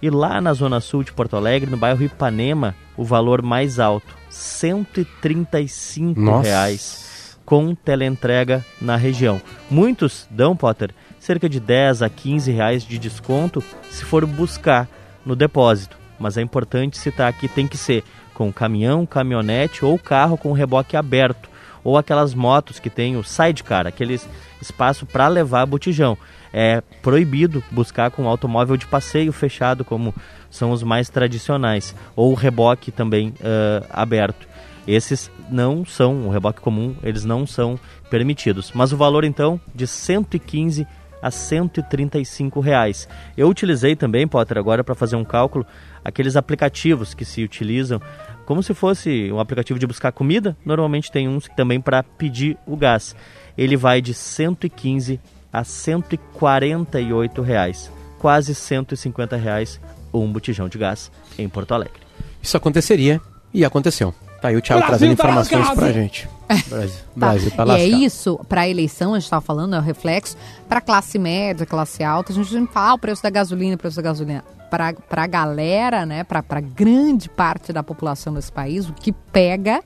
[0.00, 4.14] E lá na zona sul de Porto Alegre, no bairro Ipanema, o valor mais alto,
[4.14, 6.48] R$ 135 Nossa.
[6.48, 9.42] reais com teleentrega na região.
[9.68, 14.88] Muitos dão, Potter, cerca de 10 a 15 reais de desconto se for buscar
[15.26, 15.99] no depósito.
[16.20, 18.04] Mas é importante citar que tem que ser
[18.34, 21.48] com caminhão, caminhonete ou carro com reboque aberto,
[21.82, 24.20] ou aquelas motos que tem o sidecar, aquele
[24.60, 26.16] espaço para levar botijão.
[26.52, 30.14] É proibido buscar com automóvel de passeio fechado, como
[30.50, 34.46] são os mais tradicionais, ou reboque também uh, aberto.
[34.86, 37.78] Esses não são, o reboque comum, eles não são
[38.10, 38.72] permitidos.
[38.74, 40.86] Mas o valor então de 115
[41.22, 43.08] a 135 reais.
[43.36, 45.66] Eu utilizei também, Potter, agora para fazer um cálculo,
[46.04, 48.00] aqueles aplicativos que se utilizam
[48.46, 50.56] como se fosse um aplicativo de buscar comida.
[50.64, 53.14] Normalmente tem uns também para pedir o gás.
[53.56, 55.20] Ele vai de 115
[55.52, 59.80] a 148 reais, quase 150 reais
[60.12, 62.00] um botijão de gás em Porto Alegre.
[62.42, 63.20] Isso aconteceria
[63.52, 64.14] e aconteceu.
[64.40, 65.78] Tá aí o Thiago Brasil trazendo tá informações lascado.
[65.78, 66.28] pra gente.
[66.66, 67.04] Brasil, tá.
[67.14, 70.36] Brasil tá e é isso, para a eleição, a gente estava falando, é o reflexo,
[70.68, 73.78] para classe média, classe alta, a gente não fala ah, o preço da gasolina, o
[73.78, 74.42] preço da gasolina.
[74.70, 79.82] Para a galera, né, para grande parte da população desse país, o que pega,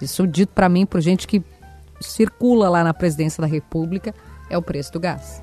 [0.00, 1.42] isso dito para mim, por gente que
[2.00, 4.14] circula lá na presidência da República,
[4.48, 5.42] é o preço do gás.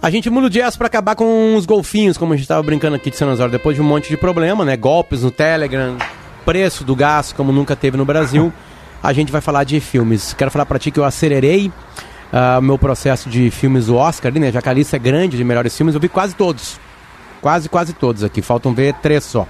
[0.00, 2.96] A gente muda o jazz para acabar com os golfinhos, como a gente estava brincando
[2.96, 4.76] aqui de San Osório, depois de um monte de problema, né?
[4.76, 5.96] Golpes no Telegram,
[6.44, 8.52] preço do gás como nunca teve no Brasil.
[9.02, 10.32] A gente vai falar de filmes.
[10.32, 11.72] Quero falar para ti que eu acelerei
[12.32, 14.52] ah, o uh, meu processo de filmes do Oscar, né?
[14.52, 16.78] Já que a lista é grande de melhores filmes, eu vi quase todos.
[17.40, 18.40] Quase, quase todos aqui.
[18.40, 19.46] Faltam ver três só.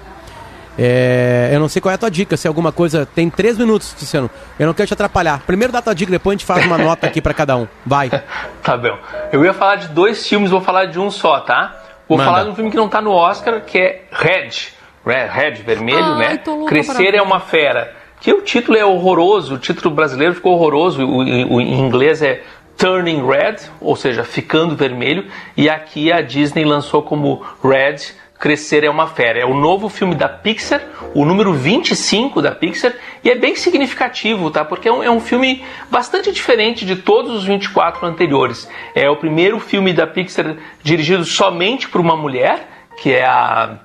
[0.78, 3.04] É, eu não sei qual é a tua dica, se alguma coisa.
[3.04, 4.30] Tem três minutos, Luciano.
[4.58, 5.42] Eu não quero te atrapalhar.
[5.46, 7.68] Primeiro dá a tua dica, depois a gente faz uma nota aqui para cada um.
[7.84, 8.08] Vai.
[8.62, 8.98] tá bom.
[9.30, 11.82] Eu ia falar de dois filmes, vou falar de um só, tá?
[12.08, 12.30] Vou Manda.
[12.30, 14.72] falar de um filme que não tá no Oscar, que é Red.
[15.04, 16.40] Red, Red vermelho, Ai, né?
[16.66, 17.94] Crescer é uma fera.
[18.20, 21.04] Que o título é horroroso, o título brasileiro ficou horroroso.
[21.04, 22.42] O, o, o em inglês é
[22.76, 25.26] Turning Red, ou seja, ficando vermelho.
[25.56, 29.38] E aqui a Disney lançou como Red Crescer é uma Fera.
[29.38, 30.82] É o novo filme da Pixar,
[31.14, 32.92] o número 25 da Pixar,
[33.22, 34.64] e é bem significativo, tá?
[34.64, 38.68] Porque é um, é um filme bastante diferente de todos os 24 anteriores.
[38.96, 42.68] É o primeiro filme da Pixar dirigido somente por uma mulher,
[43.00, 43.78] que é a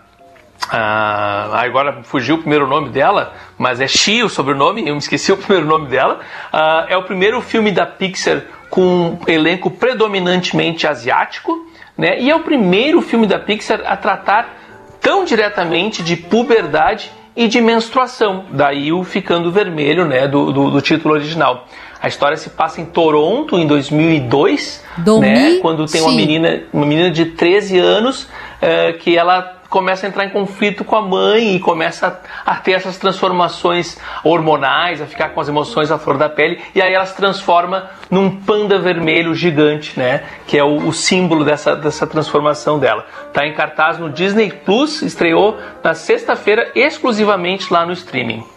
[0.69, 5.31] ah, agora fugiu o primeiro nome dela, mas é Shi o sobrenome, eu me esqueci
[5.33, 6.19] o primeiro nome dela.
[6.51, 12.19] Ah, é o primeiro filme da Pixar com um elenco predominantemente asiático né?
[12.21, 14.55] E é o primeiro filme da Pixar a tratar
[15.01, 18.45] tão diretamente de puberdade e de menstruação.
[18.51, 21.65] Daí o ficando vermelho né, do, do, do título original.
[21.99, 24.83] A história se passa em Toronto em 2002,
[25.19, 28.27] né, quando tem uma menina, uma menina de 13 anos
[28.61, 32.71] uh, que ela começa a entrar em conflito com a mãe e começa a, ter
[32.71, 37.05] essas transformações hormonais, a ficar com as emoções à flor da pele, e aí ela
[37.05, 40.23] se transforma num panda vermelho gigante, né?
[40.47, 43.05] Que é o, o símbolo dessa, dessa transformação dela.
[43.27, 48.56] Está em cartaz no Disney Plus, estreou na sexta-feira exclusivamente lá no streaming.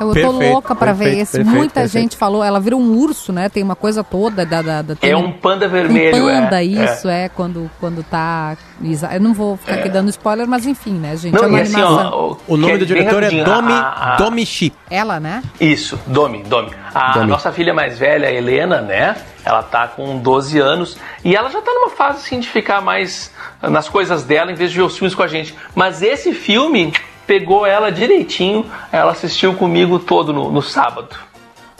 [0.00, 1.38] Eu perfeito, tô louca para ver esse.
[1.38, 2.02] Perfeito, Muita perfeito.
[2.02, 3.48] gente falou, ela vira um urso, né?
[3.48, 4.62] Tem uma coisa toda da.
[4.62, 7.24] da, da é um panda vermelho, um panda, é, isso, é.
[7.24, 8.56] é, quando, quando tá.
[9.12, 11.34] Eu não vou ficar aqui dando spoiler, mas enfim, né, gente?
[11.34, 14.16] Não, é uma assim, ó, o, nome do diretor é Domi, a, a...
[14.16, 14.72] Domi Shi.
[14.88, 15.42] Ela, né?
[15.60, 16.70] Isso, Domi, Domi.
[16.94, 17.26] A Domi.
[17.26, 19.16] nossa filha mais velha, Helena, né?
[19.44, 23.32] Ela tá com 12 anos e ela já tá numa fase assim de ficar mais
[23.60, 25.54] nas coisas dela em vez de ver os filmes com a gente.
[25.74, 26.92] Mas esse filme
[27.28, 31.14] pegou ela direitinho, ela assistiu comigo todo no, no sábado.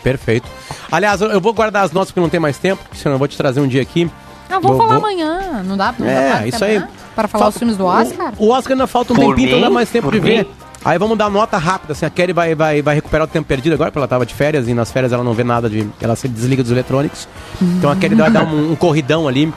[0.03, 0.47] Perfeito.
[0.93, 3.37] Aliás, eu vou guardar as notas porque não tem mais tempo, senão eu vou te
[3.37, 4.09] trazer um dia aqui.
[4.49, 5.09] Ah, vou, vou falar vou...
[5.09, 6.83] amanhã, não dá, não é, isso aí.
[7.17, 7.55] Para falar Falta...
[7.55, 8.33] os filmes do Oscar?
[8.39, 10.27] O, o Oscar ainda falta um por tempinho, então dá mais tempo de mim?
[10.27, 10.49] ver.
[10.85, 13.73] Aí vamos dar nota rápida, assim, a Kelly vai, vai, vai recuperar o tempo perdido
[13.73, 15.89] agora, porque ela tava de férias e nas férias ela não vê nada de.
[16.01, 17.27] Ela se desliga dos eletrônicos.
[17.61, 19.53] Então a Kelly vai dar um, um corridão ali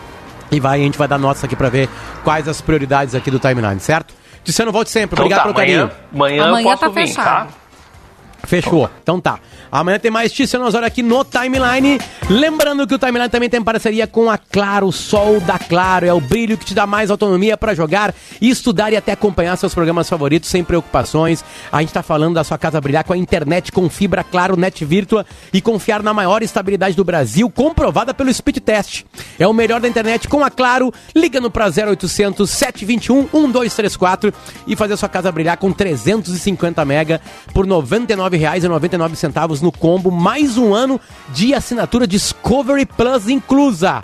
[0.51, 1.87] e vai, a gente vai dar notas aqui para ver
[2.23, 4.20] quais as prioridades aqui do timeline, certo?
[4.43, 5.15] Dissendo, volte sempre.
[5.15, 6.01] Então Obrigado tá, pelo amanhã, carinho.
[6.13, 7.07] Amanhã, amanhã eu posso tá vir, tá?
[7.07, 7.47] fechado.
[7.47, 8.47] tá?
[8.47, 8.89] Fechou.
[9.03, 9.39] Então tá.
[9.71, 11.97] Amanhã tem mais Tícia Osório aqui no Timeline.
[12.29, 16.05] Lembrando que o Timeline também tem parceria com a Claro, Sol da Claro.
[16.05, 19.73] É o brilho que te dá mais autonomia para jogar, estudar e até acompanhar seus
[19.73, 21.45] programas favoritos sem preocupações.
[21.71, 24.83] A gente tá falando da sua casa brilhar com a internet com fibra Claro Net
[24.83, 29.05] Virtua e confiar na maior estabilidade do Brasil, comprovada pelo Speed Test.
[29.39, 30.93] É o melhor da internet com a Claro.
[31.15, 34.33] Ligando para 0800 721 1234
[34.67, 37.21] e fazer a sua casa brilhar com 350 mega
[37.53, 40.99] por R$ 99,99 no combo, mais um ano
[41.29, 44.03] de assinatura Discovery Plus inclusa.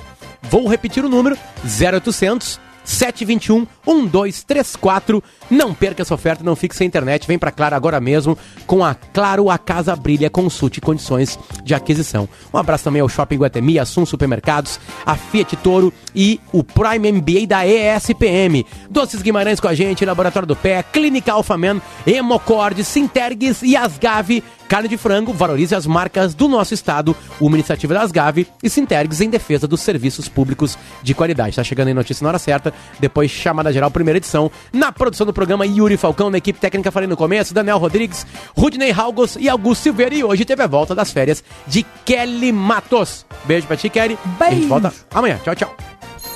[0.50, 5.22] Vou repetir o número: 0800 721 1234.
[5.52, 7.28] Não perca essa oferta, não fique sem internet.
[7.28, 8.38] Vem para Claro agora mesmo.
[8.66, 10.30] Com a Claro, a casa brilha.
[10.30, 12.30] Consulte condições de aquisição.
[12.54, 17.46] Um abraço também ao Shopping Guatemi, Assum Supermercados, a Fiat Toro e o Prime MBA
[17.48, 18.66] da ESPM.
[18.90, 24.44] Doces Guimarães com a gente, Laboratório do Pé, Clínica Alphaman, Hemocord, Sintergues e Asgave.
[24.68, 27.16] Carne de frango, valorize as marcas do nosso estado.
[27.40, 31.56] Uma iniciativa da Asgave e Sintergues em defesa dos serviços públicos de qualidade.
[31.56, 32.74] Tá chegando aí notícia na hora certa.
[33.00, 34.52] Depois chamada geral, primeira edição.
[34.72, 38.26] Na produção do programa, Yuri Falcão, na equipe técnica, falei no começo, Daniel Rodrigues,
[38.56, 40.16] Rudney Halgos e Augusto Silveira.
[40.16, 43.26] E hoje teve a volta das férias de Kelly Matos.
[43.46, 44.18] Beijo pra ti, Kelly.
[44.40, 44.52] Beijo.
[44.52, 45.40] A gente volta amanhã.
[45.44, 45.76] Tchau, tchau.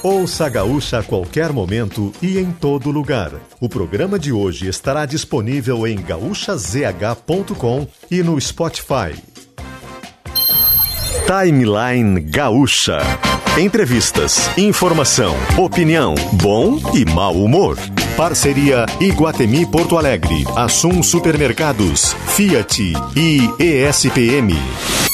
[0.04, 3.32] Ouça a Gaúcha a qualquer momento e em todo lugar.
[3.60, 9.14] O programa de hoje estará disponível em gaúchazh.com e no Spotify.
[11.26, 13.00] Timeline Gaúcha.
[13.58, 17.78] Entrevistas, informação, opinião, bom e mau humor.
[18.16, 25.11] Parceria Iguatemi Porto Alegre, Assum Supermercados, Fiat e ESPM.